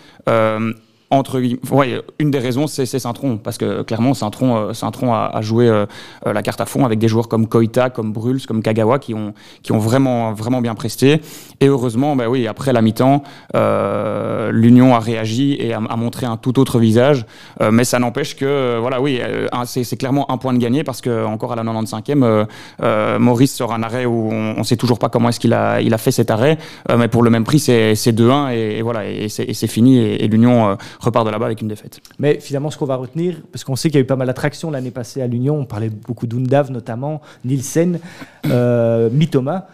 Euh, 1.12 1.16
entre, 1.20 1.42
ouais, 1.72 2.02
une 2.20 2.32
des 2.32 2.40
raisons, 2.40 2.68
c'est 2.68 2.86
Saint-Tron, 2.86 3.38
parce 3.38 3.58
que 3.58 3.82
clairement, 3.82 4.14
Saint-Tron 4.14 4.56
euh, 4.56 4.74
Saint-Tron 4.74 5.14
a, 5.14 5.32
a 5.34 5.42
joué 5.42 5.68
euh, 5.68 5.86
euh, 6.26 6.34
la 6.34 6.42
carte 6.42 6.62
à 6.62 6.66
fond 6.66 6.86
avec 6.86 7.00
des 7.00 7.08
joueurs 7.08 7.28
comme 7.28 7.48
Koita, 7.48 7.90
comme 7.90 8.14
Bruls, 8.14 8.42
comme 8.48 8.62
Kagawa, 8.62 9.00
qui 9.00 9.14
ont, 9.14 9.34
qui 9.64 9.72
ont 9.72 9.80
vraiment, 9.80 10.34
vraiment 10.34 10.62
bien 10.62 10.76
presté. 10.76 11.22
Et 11.62 11.68
heureusement, 11.68 12.16
bah 12.16 12.30
oui, 12.30 12.48
après 12.48 12.74
la 12.74 12.82
mi-temps, 12.82 13.24
euh, 13.56 14.52
l'Union 14.52 14.96
a 14.96 15.00
réagi 15.00 15.58
et 15.60 15.74
a, 15.74 15.78
a 15.78 15.96
montré 15.96 16.26
un 16.26 16.38
tout 16.38 16.60
autre 16.60 16.80
visage. 16.80 17.26
Euh, 17.62 17.72
mais 17.72 17.84
ça 17.84 18.00
n'empêche 18.00 18.36
que, 18.36 18.46
euh, 18.46 18.78
voilà, 18.80 19.02
oui, 19.02 19.20
euh, 19.22 19.48
c'est 19.66 19.98
clairement 19.98 20.32
un 20.32 20.38
point 20.38 20.54
de 20.54 20.60
gagné 20.60 20.84
parce 20.84 21.02
que 21.02 21.26
encore 21.26 21.52
à 21.52 21.56
la 21.56 21.64
95e, 21.64 22.24
euh, 22.24 22.46
euh, 22.84 23.20
Maurice 23.20 23.54
sort 23.56 23.74
un 23.74 23.84
arrêt 23.84 24.06
où 24.06 24.30
on 24.32 24.60
ne 24.60 24.64
sait 24.64 24.78
toujours 24.78 25.00
pas 25.00 25.10
comment 25.10 25.30
est-ce 25.30 25.40
qu'il 25.40 25.54
a, 25.54 25.82
il 25.82 25.94
a 25.94 25.98
fait 25.98 26.12
cet 26.12 26.32
arrêt. 26.32 26.58
Euh, 26.90 26.98
mais 26.98 27.08
pour 27.08 27.24
le 27.24 27.30
même 27.30 27.44
prix, 27.44 27.60
c'est 27.60 27.96
c'est 27.96 28.12
2-1 28.12 28.54
et, 28.54 28.78
et 28.78 28.82
voilà, 28.82 29.06
et 29.10 29.28
c'est 29.30 29.68
fini. 29.68 29.98
Et, 29.98 30.24
et 30.24 30.28
l'Union 30.28 30.70
euh, 30.70 30.76
repart 31.00 31.26
de 31.26 31.32
là-bas 31.32 31.46
avec 31.46 31.62
une 31.62 31.68
défaite. 31.70 32.00
Mais 32.20 32.40
finalement, 32.40 32.70
ce 32.70 32.78
qu'on 32.78 32.86
va 32.86 32.96
retenir, 32.98 33.42
parce 33.52 33.64
qu'on 33.64 33.76
sait 33.76 33.90
qu'il 33.90 33.96
y 33.96 34.02
a 34.02 34.04
eu 34.04 34.06
pas 34.08 34.16
mal 34.18 34.28
d'attractions 34.28 34.70
l'année 34.70 34.92
passée 34.92 35.22
à 35.22 35.28
l'Union, 35.28 35.58
on 35.60 35.66
parlait 35.66 35.90
beaucoup 35.90 36.28
d'Undav 36.28 36.72
notamment, 36.72 37.22
Nielsen, 37.46 38.00
euh, 38.48 39.10
Mitoma. 39.12 39.68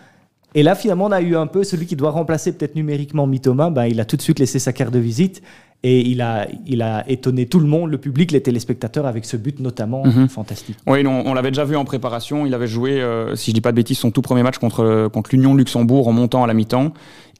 Et 0.53 0.63
là, 0.63 0.73
finalement, 0.75 1.05
on 1.05 1.11
a 1.11 1.21
eu 1.21 1.35
un 1.35 1.47
peu 1.47 1.63
celui 1.63 1.85
qui 1.85 1.95
doit 1.97 2.11
remplacer 2.11 2.53
peut-être 2.53 2.75
numériquement 2.75 3.27
Mitoma. 3.27 3.69
Ben, 3.69 3.85
il 3.87 3.99
a 3.99 4.05
tout 4.05 4.15
de 4.15 4.21
suite 4.21 4.39
laissé 4.39 4.57
sa 4.59 4.71
carte 4.71 4.93
de 4.93 4.99
visite 4.99 5.41
et 5.83 5.99
il 5.99 6.21
a, 6.21 6.47
il 6.65 6.81
a 6.81 7.03
étonné 7.09 7.45
tout 7.45 7.59
le 7.59 7.67
monde, 7.67 7.91
le 7.91 7.97
public, 7.97 8.31
les 8.31 8.41
téléspectateurs, 8.41 9.05
avec 9.05 9.25
ce 9.25 9.35
but 9.35 9.59
notamment 9.59 10.05
Mhm. 10.05 10.29
fantastique. 10.29 10.77
Oui, 10.87 11.03
non, 11.03 11.23
on 11.25 11.33
l'avait 11.33 11.51
déjà 11.51 11.65
vu 11.65 11.75
en 11.75 11.83
préparation. 11.83 12.45
Il 12.45 12.53
avait 12.53 12.67
joué, 12.67 13.01
euh, 13.01 13.35
si 13.35 13.51
je 13.51 13.55
dis 13.55 13.61
pas 13.61 13.71
de 13.71 13.75
bêtises, 13.75 13.97
son 13.97 14.11
tout 14.11 14.21
premier 14.21 14.43
match 14.43 14.57
contre, 14.57 15.09
contre 15.11 15.31
l'Union 15.33 15.53
Luxembourg 15.55 16.07
en 16.07 16.13
montant 16.13 16.43
à 16.43 16.47
la 16.47 16.53
mi-temps. 16.53 16.93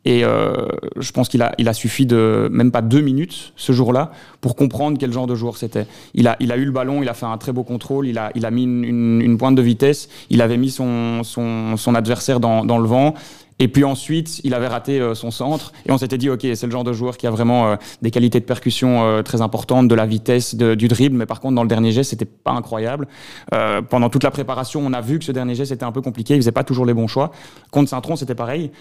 Et 0.06 0.24
euh, 0.24 0.54
je 0.98 1.12
pense 1.12 1.28
qu'il 1.30 1.42
a, 1.42 1.54
il 1.58 1.68
a 1.68 1.74
suffi 1.74 2.06
de 2.06 2.48
même 2.52 2.72
pas 2.72 2.82
deux 2.84 3.02
minutes 3.02 3.54
ce 3.56 3.72
jour-là 3.74 4.12
pour 4.40 4.56
comprendre 4.56 4.98
quel 5.00 5.12
genre 5.12 5.26
de 5.28 5.34
joueur 5.36 5.58
c'était. 5.58 5.88
Il 6.14 6.28
a, 6.28 6.36
il 6.40 6.52
a 6.52 6.58
eu 6.58 6.66
le 6.66 6.72
ballon, 6.72 7.02
il 7.02 7.10
a 7.10 7.14
fait 7.16 7.26
un 7.26 7.38
très 7.40 7.52
beau 7.52 7.64
contrôle, 7.64 8.08
il 8.08 8.18
a, 8.20 8.32
il 8.36 8.46
a 8.46 8.52
mis 8.52 8.64
une, 8.64 8.84
une- 8.84 9.22
une 9.22 9.38
pointe 9.38 9.56
de 9.56 9.62
vitesse, 9.64 10.08
il 10.30 10.42
avait 10.44 10.58
mis 10.58 10.70
son, 10.70 11.24
son, 11.24 11.76
son 11.78 11.96
adversaire 11.96 12.40
dans, 12.40 12.64
dans 12.64 12.78
le 12.78 12.88
vent. 12.88 13.16
Et 13.58 13.70
puis 13.70 13.86
ensuite, 13.86 14.42
il 14.44 14.54
avait 14.54 14.68
raté 14.68 15.00
euh, 15.00 15.16
son 15.16 15.32
centre 15.32 15.72
et 15.88 15.92
on 15.92 15.98
s'était 15.98 16.18
dit, 16.18 16.30
ok, 16.30 16.42
c'est 16.42 16.66
le 16.66 16.72
genre 16.74 16.84
de 16.84 16.92
joueur 16.92 17.16
qui 17.16 17.26
a 17.26 17.32
vraiment 17.32 17.70
euh, 17.70 17.76
des 18.02 18.12
qualités 18.12 18.42
de 18.42 18.46
percussion 18.46 19.06
euh, 19.06 19.22
très 19.24 19.42
importantes, 19.42 19.88
de 19.88 19.96
la 19.96 20.06
vitesse, 20.06 20.56
de- 20.56 20.76
du 20.76 20.90
dribble, 20.90 21.16
mais 21.16 21.26
par 21.26 21.40
contre 21.40 21.56
dans 21.56 21.64
le 21.64 21.70
dernier 21.70 21.94
geste, 21.94 22.10
c'était 22.10 22.26
pas 22.26 22.52
incroyable. 22.52 23.08
Euh, 23.54 23.82
pendant 23.82 24.10
toute 24.10 24.24
la 24.24 24.32
préparation, 24.32 24.82
on 24.86 24.92
a 24.92 25.00
vu 25.00 25.20
que 25.20 25.26
ce 25.26 25.32
dernier 25.32 25.56
geste 25.56 25.72
était 25.72 25.86
un 25.86 25.94
peu 25.94 26.02
compliqué, 26.02 26.34
il 26.36 26.42
faisait 26.42 26.52
pas 26.52 26.66
toujours 26.66 26.86
les 26.86 26.94
bons 26.94 27.08
choix. 27.08 27.32
Contre 27.72 27.90
Saint-Tron, 27.90 28.18
c'était 28.18 28.36
pareil. 28.36 28.72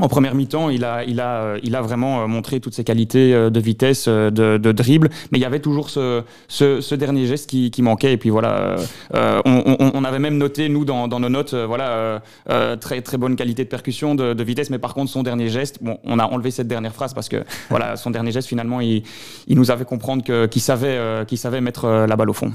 En 0.00 0.06
première 0.08 0.34
mi-temps, 0.36 0.68
il 0.70 0.84
a, 0.84 1.02
il, 1.04 1.20
a, 1.20 1.42
euh, 1.42 1.58
il 1.64 1.74
a 1.74 1.82
vraiment 1.82 2.22
euh, 2.22 2.26
montré 2.28 2.60
toutes 2.60 2.74
ses 2.74 2.84
qualités 2.84 3.34
euh, 3.34 3.50
de 3.50 3.58
vitesse, 3.58 4.06
de, 4.06 4.30
de 4.56 4.72
dribble, 4.72 5.08
mais 5.32 5.38
il 5.38 5.42
y 5.42 5.44
avait 5.44 5.58
toujours 5.58 5.90
ce, 5.90 6.22
ce, 6.46 6.80
ce 6.80 6.94
dernier 6.94 7.26
geste 7.26 7.50
qui, 7.50 7.70
qui 7.72 7.82
manquait. 7.82 8.12
Et 8.12 8.16
puis 8.16 8.30
voilà, 8.30 8.76
euh, 9.14 9.40
on, 9.44 9.76
on- 9.80 9.90
on 9.94 10.04
avait 10.04 10.20
même 10.20 10.38
noté, 10.38 10.68
nous, 10.68 10.84
dans, 10.84 11.08
dans 11.08 11.18
nos 11.18 11.28
notes, 11.28 11.54
voilà, 11.54 12.22
euh, 12.48 12.76
très, 12.76 13.00
très 13.02 13.16
bonne 13.18 13.34
qualité 13.34 13.64
de 13.64 13.68
percussion, 13.68 14.14
de, 14.14 14.34
de 14.34 14.44
vitesse, 14.44 14.70
mais 14.70 14.78
par 14.78 14.94
contre, 14.94 15.10
son 15.10 15.22
dernier 15.24 15.48
geste, 15.48 15.78
bon, 15.82 15.98
on 16.04 16.18
a 16.20 16.24
enlevé 16.26 16.50
cette 16.52 16.68
dernière 16.68 16.94
phrase 16.94 17.12
parce 17.12 17.28
que 17.28 17.44
voilà, 17.68 17.96
son 17.96 18.10
dernier 18.10 18.30
geste, 18.30 18.48
finalement, 18.48 18.80
il, 18.80 19.02
il 19.48 19.56
nous 19.56 19.70
avait 19.72 19.84
comprendre 19.84 20.22
qu'il 20.46 20.62
savait, 20.62 21.24
savait 21.34 21.60
mettre 21.60 21.88
la 22.06 22.14
balle 22.16 22.30
au 22.30 22.34
fond. 22.34 22.52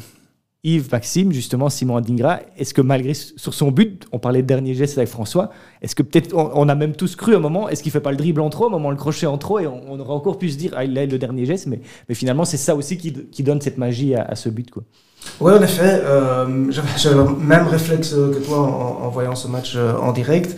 Yves, 0.65 0.89
Maxime, 0.93 1.33
justement, 1.33 1.69
Simon 1.69 1.97
Adingra, 1.97 2.39
est-ce 2.57 2.73
que 2.73 2.81
malgré 2.81 3.13
sur 3.13 3.53
son 3.53 3.69
but, 3.69 4.05
on 4.13 4.19
parlait 4.19 4.41
de 4.41 4.47
dernier 4.47 4.73
geste 4.73 4.97
avec 4.97 5.09
François, 5.09 5.49
est-ce 5.81 5.93
que 5.93 6.03
peut-être 6.03 6.33
on, 6.33 6.69
a 6.69 6.75
même 6.75 6.95
tous 6.95 7.17
cru 7.17 7.33
à 7.33 7.37
un 7.37 7.41
moment, 7.41 7.67
est-ce 7.67 7.83
qu'il 7.83 7.91
fait 7.91 7.99
pas 7.99 8.11
le 8.11 8.17
dribble 8.17 8.39
en 8.39 8.49
trop, 8.49 8.65
à 8.65 8.67
un 8.67 8.71
moment 8.71 8.89
le 8.89 8.95
crochet 8.95 9.25
en 9.25 9.37
trop, 9.37 9.59
et 9.59 9.67
on, 9.67 9.99
aurait 9.99 10.13
encore 10.13 10.37
pu 10.37 10.49
se 10.49 10.57
dire, 10.57 10.71
ah, 10.77 10.85
il 10.85 10.97
a 10.97 11.05
le 11.05 11.17
dernier 11.17 11.45
geste, 11.45 11.67
mais, 11.67 11.81
finalement 12.13 12.45
c'est 12.45 12.57
ça 12.57 12.75
aussi 12.75 12.97
qui, 12.97 13.43
donne 13.43 13.59
cette 13.59 13.77
magie 13.77 14.15
à, 14.15 14.35
ce 14.35 14.47
but. 14.47 14.71
Quoi. 14.71 14.83
Oui, 15.41 15.51
en 15.51 15.61
effet, 15.61 16.01
euh, 16.05 16.71
j'avais 16.71 17.15
le 17.15 17.35
même 17.35 17.67
réflexe 17.67 18.11
que 18.11 18.45
toi 18.45 18.59
en, 18.59 19.05
en 19.05 19.09
voyant 19.09 19.35
ce 19.35 19.49
match 19.49 19.73
euh, 19.75 19.97
en 19.97 20.13
direct. 20.13 20.57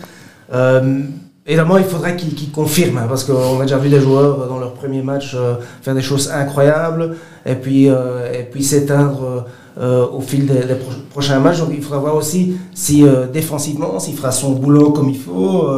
Euh, 0.52 1.02
évidemment, 1.46 1.78
il 1.78 1.84
faudrait 1.84 2.16
qu'il 2.16 2.34
qu'il 2.34 2.50
confirme, 2.50 2.98
hein, 2.98 3.06
parce 3.08 3.24
qu'on 3.24 3.58
a 3.60 3.62
déjà 3.62 3.78
vu 3.78 3.88
des 3.88 4.00
joueurs 4.00 4.48
dans 4.48 4.58
leur 4.58 4.72
premier 4.74 5.02
match 5.02 5.32
euh, 5.34 5.54
faire 5.82 5.94
des 5.94 6.02
choses 6.02 6.30
incroyables, 6.30 7.16
et 7.44 7.54
puis, 7.54 7.88
euh, 7.88 8.32
et 8.32 8.42
puis 8.42 8.62
s'éteindre 8.64 9.46
euh, 9.78 10.06
au 10.06 10.20
fil 10.20 10.46
des, 10.46 10.54
des 10.64 10.74
pro- 10.74 10.90
prochains 11.10 11.38
matchs. 11.38 11.58
Donc 11.60 11.70
il 11.72 11.82
faudra 11.82 11.98
voir 11.98 12.16
aussi 12.16 12.56
si 12.74 13.04
défensivement, 13.32 13.98
s'il 14.00 14.16
fera 14.16 14.32
son 14.32 14.52
boulot 14.52 14.90
comme 14.90 15.08
il 15.10 15.18
faut. 15.18 15.68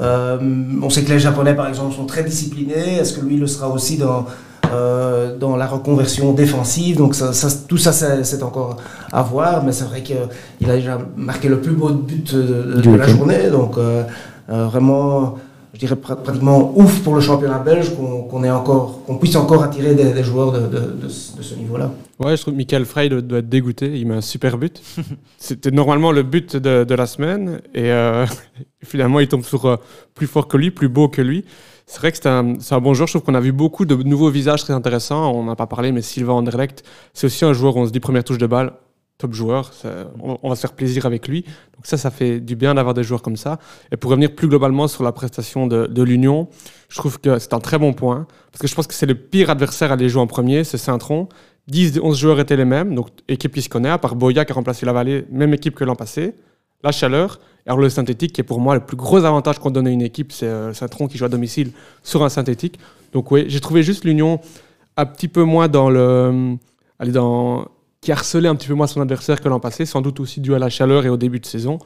On 0.00 0.90
sait 0.90 1.02
que 1.02 1.10
les 1.12 1.20
Japonais, 1.20 1.54
par 1.54 1.68
exemple, 1.68 1.94
sont 1.94 2.04
très 2.06 2.24
disciplinés. 2.24 2.96
Est-ce 3.00 3.12
que 3.14 3.24
lui 3.24 3.36
le 3.36 3.46
sera 3.46 3.68
aussi 3.68 3.96
dans, 3.96 4.26
dans 5.38 5.56
la 5.56 5.66
reconversion 5.66 6.32
défensive? 6.32 6.96
Donc 6.96 7.14
ça, 7.14 7.32
ça- 7.32 7.48
tout 7.68 7.78
ça, 7.78 7.92
c'est 7.92 8.42
encore 8.42 8.76
à 9.12 9.22
voir. 9.22 9.62
Mais 9.64 9.70
c'est 9.72 9.84
vrai 9.84 10.02
qu'il 10.02 10.70
a 10.70 10.74
déjà 10.74 10.98
marqué 11.16 11.48
le 11.48 11.60
plus 11.60 11.72
beau 11.74 11.90
but 11.90 12.34
de, 12.34 12.96
la 12.96 13.06
journée. 13.06 13.50
Donc 13.50 13.78
euh, 13.78 14.02
vraiment, 14.48 15.36
je 15.72 15.78
dirais 15.78 15.94
pra- 15.96 16.20
pratiquement 16.22 16.72
ouf 16.78 17.02
pour 17.02 17.14
le 17.14 17.20
championnat 17.20 17.58
belge 17.58 17.90
qu'on 17.96 18.44
encore, 18.50 19.00
puisse 19.20 19.36
encore 19.36 19.62
attirer 19.62 19.94
des, 19.94 20.12
des 20.12 20.24
joueurs 20.24 20.52
de, 20.52 20.60
de- 20.60 20.92
de 21.02 21.08
ce 21.08 21.36
de 21.36 21.42
ce 21.42 21.54
niveau-là. 21.54 21.90
Ouais, 22.20 22.36
je 22.36 22.42
trouve 22.42 22.54
que 22.54 22.58
Michael 22.58 22.84
Frey 22.84 23.08
doit, 23.08 23.38
être 23.38 23.48
dégoûté. 23.48 23.98
Il 23.98 24.06
met 24.06 24.14
un 24.14 24.20
super 24.20 24.56
but. 24.56 24.80
C'était 25.38 25.72
normalement 25.72 26.12
le 26.12 26.22
but 26.22 26.56
de, 26.56 26.84
de 26.84 26.94
la 26.94 27.06
semaine. 27.06 27.60
Et 27.74 27.90
euh, 27.90 28.24
finalement, 28.84 29.18
il 29.20 29.26
tombe 29.28 29.42
sur 29.42 29.64
euh, 29.66 29.76
plus 30.14 30.26
fort 30.28 30.46
que 30.46 30.56
lui, 30.56 30.70
plus 30.70 30.88
beau 30.88 31.08
que 31.08 31.22
lui. 31.22 31.44
C'est 31.86 31.98
vrai 31.98 32.12
que 32.12 32.18
c'est 32.18 32.28
un, 32.28 32.54
c'est 32.60 32.74
un 32.74 32.80
bon 32.80 32.94
joueur. 32.94 33.08
Je 33.08 33.12
trouve 33.14 33.24
qu'on 33.26 33.34
a 33.34 33.40
vu 33.40 33.52
beaucoup 33.52 33.84
de 33.84 33.94
nouveaux 33.96 34.30
visages 34.30 34.62
très 34.62 34.72
intéressants. 34.72 35.32
On 35.34 35.44
n'a 35.44 35.56
pas 35.56 35.66
parlé, 35.66 35.90
mais 35.92 36.02
Sylvain 36.02 36.34
Anderlecht, 36.34 36.84
c'est 37.14 37.26
aussi 37.26 37.44
un 37.44 37.52
joueur 37.52 37.76
où 37.76 37.80
on 37.80 37.86
se 37.86 37.90
dit 37.90 38.00
première 38.00 38.24
touche 38.24 38.38
de 38.38 38.46
balle, 38.46 38.72
top 39.18 39.32
joueur. 39.32 39.72
On, 40.20 40.48
va 40.48 40.56
se 40.56 40.60
faire 40.60 40.72
plaisir 40.72 41.06
avec 41.06 41.28
lui. 41.28 41.42
Donc 41.42 41.84
ça, 41.86 41.96
ça 41.96 42.10
fait 42.10 42.40
du 42.40 42.56
bien 42.56 42.74
d'avoir 42.74 42.94
des 42.94 43.04
joueurs 43.04 43.22
comme 43.22 43.36
ça. 43.36 43.58
Et 43.92 43.96
pour 43.96 44.10
revenir 44.10 44.34
plus 44.34 44.48
globalement 44.48 44.88
sur 44.88 45.04
la 45.04 45.12
prestation 45.12 45.66
de, 45.66 46.02
l'Union, 46.02 46.48
je 46.88 46.96
trouve 46.96 47.20
que 47.20 47.38
c'est 47.38 47.54
un 47.54 47.60
très 47.60 47.78
bon 47.78 47.92
point. 47.92 48.26
Parce 48.50 48.60
que 48.60 48.68
je 48.68 48.74
pense 48.74 48.86
que 48.86 48.94
c'est 48.94 49.06
le 49.06 49.14
pire 49.14 49.50
adversaire 49.50 49.90
à 49.90 49.94
aller 49.94 50.08
jouer 50.08 50.22
en 50.22 50.26
premier, 50.26 50.64
c'est 50.64 50.78
Saint-Tron. 50.78 51.28
10 51.68 51.92
des 51.92 52.00
11 52.00 52.18
joueurs 52.18 52.40
étaient 52.40 52.56
les 52.56 52.66
mêmes, 52.66 52.94
donc 52.94 53.08
équipe 53.26 53.54
qui 53.54 53.62
se 53.62 53.70
connaît, 53.70 53.88
à 53.88 53.96
part 53.96 54.16
Boya 54.16 54.44
qui 54.44 54.52
a 54.52 54.54
remplacé 54.54 54.84
la 54.84 54.92
Vallée, 54.92 55.24
même 55.30 55.54
équipe 55.54 55.74
que 55.74 55.84
l'an 55.84 55.96
passé. 55.96 56.34
La 56.82 56.92
chaleur, 56.92 57.40
alors 57.64 57.78
le 57.78 57.88
synthétique 57.88 58.34
qui 58.34 58.42
est 58.42 58.44
pour 58.44 58.60
moi 58.60 58.74
le 58.74 58.82
plus 58.82 58.98
gros 58.98 59.24
avantage 59.24 59.58
qu'on 59.58 59.70
donne 59.70 59.86
à 59.86 59.90
une 59.90 60.02
équipe, 60.02 60.32
c'est 60.32 60.46
euh, 60.46 60.74
Saint-Tron 60.74 61.08
qui 61.08 61.16
joue 61.16 61.24
à 61.24 61.30
domicile 61.30 61.72
sur 62.02 62.22
un 62.22 62.28
synthétique. 62.28 62.78
Donc 63.14 63.30
oui, 63.30 63.46
j'ai 63.48 63.60
trouvé 63.60 63.82
juste 63.82 64.04
l'Union 64.04 64.40
un 64.98 65.06
petit 65.06 65.28
peu 65.28 65.42
moins 65.42 65.68
dans 65.68 65.88
le... 65.88 66.56
Allez, 66.98 67.12
dans 67.12 67.66
qui 68.04 68.12
harcelait 68.12 68.50
un 68.50 68.54
petit 68.54 68.68
peu 68.68 68.74
moins 68.74 68.86
son 68.86 69.00
adversaire 69.00 69.40
que 69.40 69.48
l'an 69.48 69.60
passé, 69.60 69.86
sans 69.86 70.02
doute 70.02 70.20
aussi 70.20 70.42
dû 70.42 70.54
à 70.54 70.58
la 70.58 70.68
chaleur 70.68 71.06
et 71.06 71.08
au 71.08 71.16
début 71.16 71.40
de 71.40 71.46
saison. 71.46 71.78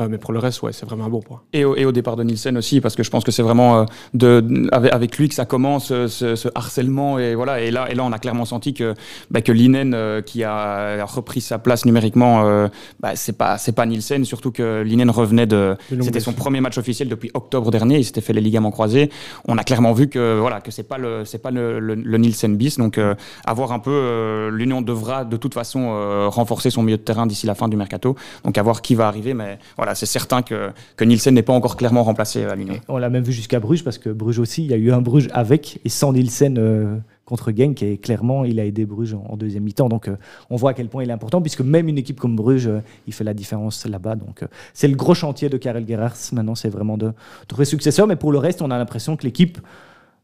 Euh, 0.00 0.08
mais 0.08 0.18
pour 0.18 0.32
le 0.32 0.38
reste, 0.38 0.62
ouais, 0.62 0.72
c'est 0.72 0.86
vraiment 0.86 1.04
un 1.04 1.08
bon 1.08 1.20
point. 1.20 1.42
Et 1.52 1.64
au, 1.64 1.76
et 1.76 1.84
au, 1.84 1.92
départ 1.92 2.16
de 2.16 2.22
Nielsen 2.22 2.56
aussi, 2.56 2.80
parce 2.80 2.96
que 2.96 3.02
je 3.02 3.10
pense 3.10 3.22
que 3.22 3.30
c'est 3.30 3.42
vraiment 3.42 3.80
euh, 3.80 3.84
de, 4.14 4.68
avec, 4.72 4.92
avec, 4.92 5.18
lui 5.18 5.28
que 5.28 5.34
ça 5.34 5.44
commence, 5.44 5.92
euh, 5.92 6.08
ce, 6.08 6.36
ce, 6.36 6.48
harcèlement. 6.54 7.18
Et, 7.18 7.34
voilà, 7.34 7.60
et, 7.60 7.70
là, 7.70 7.90
et 7.90 7.94
là, 7.94 8.04
on 8.04 8.12
a 8.12 8.18
clairement 8.18 8.44
senti 8.44 8.72
que, 8.72 8.94
bah, 9.30 9.42
que 9.42 9.52
Linen, 9.52 9.92
euh, 9.94 10.22
qui 10.22 10.42
a 10.42 11.04
repris 11.04 11.40
sa 11.40 11.58
place 11.58 11.84
numériquement, 11.84 12.68
bah, 13.00 13.12
c'est 13.14 13.36
pas, 13.36 13.56
pas 13.74 13.86
Nielsen, 13.86 14.24
surtout 14.24 14.50
que 14.50 14.82
Linen 14.82 15.10
revenait 15.10 15.46
de. 15.46 15.76
C'était 16.00 16.20
son 16.20 16.32
premier 16.32 16.60
match 16.60 16.78
officiel 16.78 17.08
depuis 17.08 17.30
octobre 17.34 17.70
dernier, 17.70 17.98
il 17.98 18.04
s'était 18.04 18.20
fait 18.20 18.32
les 18.32 18.40
ligaments 18.40 18.70
croisés. 18.70 19.10
On 19.46 19.58
a 19.58 19.64
clairement 19.64 19.92
vu 19.92 20.08
que, 20.08 20.38
voilà, 20.38 20.60
que 20.60 20.70
c'est 20.70 20.82
pas, 20.82 20.98
le, 20.98 21.24
pas 21.42 21.50
le, 21.50 21.78
le, 21.80 21.94
le, 21.94 22.18
Nielsen 22.18 22.56
bis. 22.56 22.78
Donc, 22.78 22.98
avoir 23.44 23.72
un 23.72 23.78
peu. 23.78 24.48
L'Union 24.52 24.82
devra 24.82 25.24
de 25.24 25.36
toute 25.36 25.54
façon 25.54 26.28
renforcer 26.30 26.70
son 26.70 26.82
milieu 26.82 26.96
de 26.96 27.02
terrain 27.02 27.26
d'ici 27.26 27.46
la 27.46 27.54
fin 27.54 27.68
du 27.68 27.76
mercato. 27.76 28.16
Donc, 28.44 28.56
à 28.56 28.62
voir 28.62 28.82
qui 28.82 28.94
va 28.94 29.08
arriver. 29.08 29.34
Mais 29.34 29.58
voilà, 29.76 29.89
c'est 29.94 30.06
certain 30.06 30.42
que, 30.42 30.72
Nielsen 31.00 31.34
n'est 31.34 31.42
pas 31.42 31.52
encore 31.52 31.76
clairement 31.76 32.02
remplacé 32.02 32.44
à 32.44 32.54
l'Union. 32.54 32.74
On 32.88 32.98
l'a 32.98 33.10
même 33.10 33.24
vu 33.24 33.32
jusqu'à 33.32 33.60
Bruges, 33.60 33.84
parce 33.84 33.98
que 33.98 34.10
Bruges 34.10 34.38
aussi, 34.38 34.64
il 34.64 34.70
y 34.70 34.74
a 34.74 34.76
eu 34.76 34.92
un 34.92 35.00
Bruges 35.00 35.28
avec 35.32 35.80
et 35.84 35.88
sans 35.88 36.12
Nielsen 36.12 36.56
euh, 36.58 36.96
contre 37.24 37.52
Genk, 37.52 37.82
et 37.82 37.98
clairement, 37.98 38.44
il 38.44 38.60
a 38.60 38.64
aidé 38.64 38.84
Bruges 38.84 39.14
en, 39.14 39.36
deuxième 39.36 39.64
mi-temps. 39.64 39.88
Donc, 39.88 40.08
euh, 40.08 40.16
on 40.50 40.56
voit 40.56 40.70
à 40.70 40.74
quel 40.74 40.88
point 40.88 41.02
il 41.02 41.10
est 41.10 41.12
important, 41.12 41.40
puisque 41.40 41.62
même 41.62 41.88
une 41.88 41.98
équipe 41.98 42.20
comme 42.20 42.36
Bruges, 42.36 42.68
euh, 42.68 42.80
il 43.06 43.12
fait 43.12 43.24
la 43.24 43.34
différence 43.34 43.86
là-bas. 43.86 44.16
Donc, 44.16 44.44
c'est 44.74 44.88
le 44.88 44.96
gros 44.96 45.14
chantier 45.14 45.48
de 45.48 45.56
Karel 45.56 45.86
Gerhards. 45.86 46.32
Maintenant, 46.32 46.54
c'est 46.54 46.70
vraiment 46.70 46.96
de, 46.96 47.06
de 47.06 47.12
trouver 47.48 47.64
successeur. 47.64 48.06
Mais 48.06 48.16
pour 48.16 48.32
le 48.32 48.38
reste, 48.38 48.62
on 48.62 48.70
a 48.70 48.78
l'impression 48.78 49.16
que 49.16 49.24
l'équipe 49.24 49.58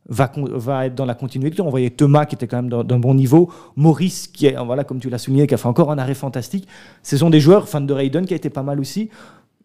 va, 0.09 0.87
être 0.87 0.94
dans 0.94 1.05
la 1.05 1.14
continuité. 1.14 1.61
On 1.62 1.70
voyait 1.70 1.90
Thomas 1.90 2.26
qui 2.26 2.35
était 2.35 2.46
quand 2.46 2.62
même 2.62 2.85
d'un 2.85 2.98
bon 2.98 3.14
niveau, 3.14 3.50
Maurice 3.76 4.29
qui 4.29 4.46
est, 4.46 4.57
voilà, 4.64 4.85
comme 4.85 5.00
tu 5.00 5.11
l'as 5.11 5.18
souligné, 5.18 5.46
qui 5.46 5.55
a 5.55 5.57
fait 5.57 5.68
encore 5.68 5.90
un 5.90 5.98
arrêt 5.98 6.14
fantastique. 6.14 6.66
Ce 7.02 7.16
sont 7.16 7.31
des 7.31 7.40
joueurs, 7.40 7.68
fans 7.68 7.81
de 7.81 7.92
Raiden, 7.92 8.26
qui 8.26 8.35
a 8.35 8.37
été 8.37 8.50
pas 8.50 8.62
mal 8.62 8.81
aussi. 8.81 9.11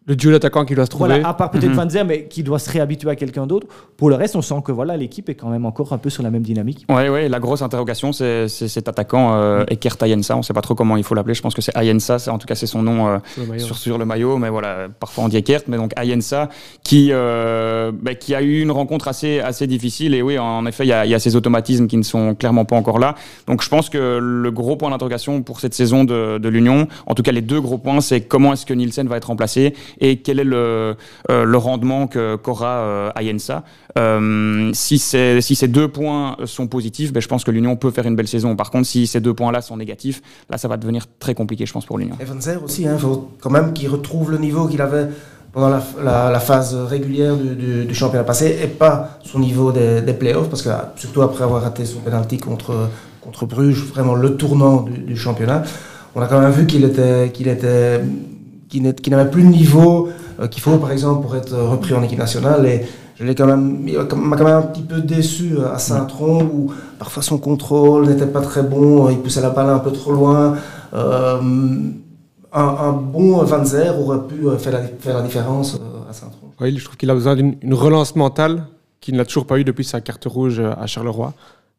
Le 0.06 0.16
duo 0.16 0.32
d'attaquant 0.32 0.64
qui 0.64 0.74
doit 0.74 0.84
se 0.84 0.90
trouver. 0.90 1.10
Voilà, 1.10 1.28
à 1.28 1.34
part 1.34 1.50
peut-être 1.52 1.68
mm 1.68 1.72
-hmm. 1.74 1.84
Van 1.84 1.88
Zer, 1.88 2.04
mais 2.04 2.24
qui 2.24 2.42
doit 2.42 2.58
se 2.58 2.68
réhabituer 2.70 3.10
à 3.10 3.14
quelqu'un 3.14 3.46
d'autre. 3.46 3.68
Pour 3.96 4.10
le 4.10 4.16
reste, 4.16 4.34
on 4.34 4.42
sent 4.42 4.60
que 4.64 4.72
voilà, 4.72 4.96
l'équipe 4.96 5.28
est 5.28 5.36
quand 5.36 5.48
même 5.48 5.64
encore 5.64 5.92
un 5.92 5.98
peu 5.98 6.10
sur 6.10 6.24
la 6.24 6.30
même 6.30 6.42
dynamique. 6.42 6.84
Oui, 6.88 7.08
ouais, 7.08 7.28
la 7.28 7.38
grosse 7.38 7.62
interrogation, 7.62 8.12
c'est 8.12 8.48
cet 8.48 8.88
attaquant 8.88 9.26
euh, 9.34 9.64
Ekert 9.74 9.96
Ayensa. 10.00 10.34
On 10.34 10.38
ne 10.38 10.42
sait 10.42 10.54
pas 10.54 10.66
trop 10.68 10.74
comment 10.74 10.96
il 10.96 11.04
faut 11.04 11.14
l'appeler. 11.14 11.34
Je 11.34 11.42
pense 11.42 11.54
que 11.54 11.62
c'est 11.62 11.76
Ayensa, 11.76 12.16
en 12.34 12.38
tout 12.38 12.48
cas 12.50 12.56
c'est 12.56 12.66
son 12.76 12.82
nom 12.82 12.98
euh, 13.06 13.18
le 13.38 13.58
sur, 13.60 13.76
sur, 13.76 13.96
le 13.96 14.04
maillot. 14.04 14.38
Mais 14.38 14.50
voilà, 14.56 14.88
parfois 14.98 15.24
on 15.24 15.28
dit 15.28 15.36
Ekert, 15.36 15.62
mais 15.68 15.76
donc 15.76 15.92
Ayensa 15.96 16.48
qui, 16.82 17.02
euh, 17.12 17.92
bah, 18.04 18.14
qui 18.22 18.34
a 18.34 18.42
eu 18.42 18.60
une 18.60 18.72
rencontre 18.72 19.06
assez, 19.12 19.38
assez 19.50 19.66
difficile. 19.68 20.14
Et 20.14 20.22
oui, 20.22 20.36
en 20.38 20.66
effet, 20.66 20.84
il 20.84 20.88
y, 20.88 21.10
y, 21.12 21.14
a 21.14 21.20
ces 21.20 21.36
automatismes 21.36 21.86
qui 21.86 21.96
ne 21.96 22.02
sont 22.02 22.34
clairement 22.34 22.64
pas 22.64 22.76
encore 22.82 22.98
là. 22.98 23.14
Donc 23.46 23.62
je 23.62 23.68
pense 23.68 23.88
que 23.88 24.18
le 24.20 24.50
gros 24.50 24.74
point 24.76 24.90
d'interrogation 24.90 25.42
pour 25.42 25.60
cette 25.60 25.74
saison 25.74 26.02
de, 26.02 26.38
de 26.38 26.48
l'Union, 26.48 26.88
en 27.06 27.14
tout 27.14 27.22
cas 27.22 27.32
les 27.32 27.46
deux 27.52 27.60
gros 27.60 27.78
points, 27.78 28.00
c'est 28.00 28.22
comment 28.22 28.52
est-ce 28.52 28.66
que 28.66 28.74
Nielsen 28.74 29.06
va 29.06 29.16
être 29.16 29.26
remplacé 29.26 29.74
et 30.00 30.18
quel 30.20 30.40
est 30.40 30.44
le 30.44 30.96
euh, 31.30 31.58
rendement 31.58 32.06
qu'aura 32.06 32.78
euh, 32.78 33.10
Ayensa? 33.14 33.64
Euh, 33.98 34.70
si, 34.72 34.98
si 34.98 35.54
ces 35.54 35.68
deux 35.68 35.88
points 35.88 36.36
sont 36.44 36.66
positifs, 36.66 37.12
ben, 37.12 37.20
je 37.20 37.28
pense 37.28 37.44
que 37.44 37.50
l'Union 37.50 37.76
peut 37.76 37.90
faire 37.90 38.06
une 38.06 38.16
belle 38.16 38.28
saison. 38.28 38.56
Par 38.56 38.70
contre, 38.70 38.86
si 38.86 39.06
ces 39.06 39.20
deux 39.20 39.34
points-là 39.34 39.60
sont 39.60 39.76
négatifs, 39.76 40.22
là, 40.50 40.58
ça 40.58 40.68
va 40.68 40.76
devenir 40.76 41.06
très 41.18 41.34
compliqué, 41.34 41.66
je 41.66 41.72
pense, 41.72 41.86
pour 41.86 41.98
l'Union. 41.98 42.16
Et 42.20 42.24
Van 42.24 42.40
Zer 42.40 42.62
aussi, 42.62 42.82
il 42.82 42.88
hein, 42.88 42.98
faut 42.98 43.30
quand 43.40 43.50
même 43.50 43.72
qu'il 43.72 43.88
retrouve 43.88 44.30
le 44.30 44.38
niveau 44.38 44.66
qu'il 44.66 44.80
avait 44.80 45.08
pendant 45.52 45.68
la, 46.02 46.40
phase 46.40 46.74
régulière 46.74 47.36
du, 47.36 47.94
championnat 47.94 48.24
passé 48.24 48.58
et 48.62 48.68
pas 48.68 49.18
son 49.22 49.38
niveau 49.38 49.70
des, 49.70 50.00
des 50.00 50.14
playoffs, 50.14 50.48
parce 50.48 50.62
que 50.62 50.70
surtout 50.96 51.20
après 51.20 51.44
avoir 51.44 51.62
raté 51.62 51.84
son 51.84 52.00
penalty 52.00 52.38
contre, 52.38 52.88
contre 53.20 53.44
Bruges, 53.44 53.84
vraiment 53.84 54.14
le 54.14 54.36
tournant 54.36 54.80
du, 54.80 54.96
du 54.98 55.16
championnat, 55.16 55.62
on 56.14 56.22
a 56.22 56.26
quand 56.26 56.40
même 56.40 56.50
vu 56.50 56.66
qu'il 56.66 56.84
était, 56.84 57.30
qu'il 57.32 57.48
était, 57.48 58.00
qu'il 58.72 59.10
n'avait 59.10 59.30
plus 59.30 59.42
le 59.42 59.48
niveau 59.48 60.08
euh, 60.40 60.48
qu'il 60.48 60.62
faut, 60.62 60.78
par 60.78 60.90
exemple, 60.90 61.22
pour 61.22 61.36
être 61.36 61.54
repris 61.54 61.94
en 61.94 62.02
équipe 62.02 62.18
nationale. 62.18 62.64
Et 62.66 62.82
je 63.18 63.24
l'ai 63.24 63.34
quand 63.34 63.46
même, 63.46 63.86
il 63.86 63.96
m'a 63.96 64.36
quand 64.36 64.44
même 64.44 64.56
un 64.56 64.62
petit 64.62 64.82
peu 64.82 65.00
déçu 65.00 65.58
à 65.72 65.78
Saint-Tron, 65.78 66.44
où 66.44 66.72
parfois 66.98 67.22
son 67.22 67.38
contrôle 67.38 68.08
n'était 68.08 68.26
pas 68.26 68.40
très 68.40 68.62
bon, 68.62 69.10
il 69.10 69.18
poussait 69.18 69.42
la 69.42 69.50
balle 69.50 69.68
un 69.68 69.78
peu 69.78 69.92
trop 69.92 70.12
loin. 70.12 70.56
Euh, 70.94 71.40
un, 72.54 72.62
un, 72.62 72.92
bon 72.92 73.42
Van 73.44 73.64
Zer 73.64 73.98
aurait 73.98 74.26
pu 74.26 74.44
faire 74.58 74.72
la, 74.72 74.82
faire 74.82 75.16
la 75.16 75.22
différence 75.22 75.74
euh, 75.74 76.10
à 76.10 76.12
Saint-Tron. 76.12 76.48
Oui, 76.60 76.76
je 76.76 76.84
trouve 76.84 76.96
qu'il 76.96 77.10
a 77.10 77.14
besoin 77.14 77.36
d'une 77.36 77.74
relance 77.74 78.16
mentale 78.16 78.66
qu'il 79.00 79.16
n'a 79.16 79.24
toujours 79.24 79.46
pas 79.46 79.58
eu 79.58 79.64
depuis 79.64 79.84
sa 79.84 80.00
carte 80.00 80.24
rouge 80.26 80.60
à 80.60 80.86
Charleroi. 80.86 81.34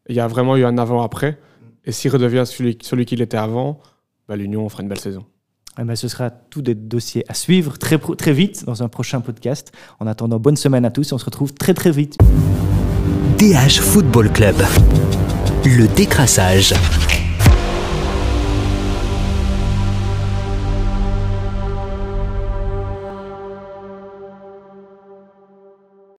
Il 0.09 0.15
y 0.15 0.19
a 0.19 0.27
vraiment 0.27 0.57
eu 0.57 0.65
un 0.65 0.77
avant-après. 0.77 1.37
Et 1.85 1.91
s'il 1.91 2.11
redevient 2.11 2.43
celui, 2.45 2.77
celui 2.81 3.05
qu'il 3.05 3.21
était 3.21 3.37
avant, 3.37 3.79
bah, 4.27 4.35
l'Union 4.35 4.67
fera 4.69 4.83
une 4.83 4.89
belle 4.89 4.99
saison. 4.99 5.25
Eh 5.79 5.83
ben, 5.83 5.95
ce 5.95 6.07
sera 6.07 6.29
tout 6.29 6.61
des 6.61 6.75
dossiers 6.75 7.25
à 7.27 7.33
suivre 7.33 7.77
très 7.77 8.33
vite 8.33 8.63
dans 8.65 8.83
un 8.83 8.89
prochain 8.89 9.21
podcast. 9.21 9.71
En 9.99 10.05
attendant, 10.05 10.39
bonne 10.39 10.55
semaine 10.55 10.85
à 10.85 10.91
tous 10.91 11.11
et 11.11 11.13
on 11.13 11.17
se 11.17 11.25
retrouve 11.25 11.53
très 11.53 11.73
très 11.73 11.91
vite. 11.91 12.17
DH 13.39 13.79
Football 13.81 14.31
Club. 14.31 14.55
Le 15.65 15.87
décrassage. 15.95 16.73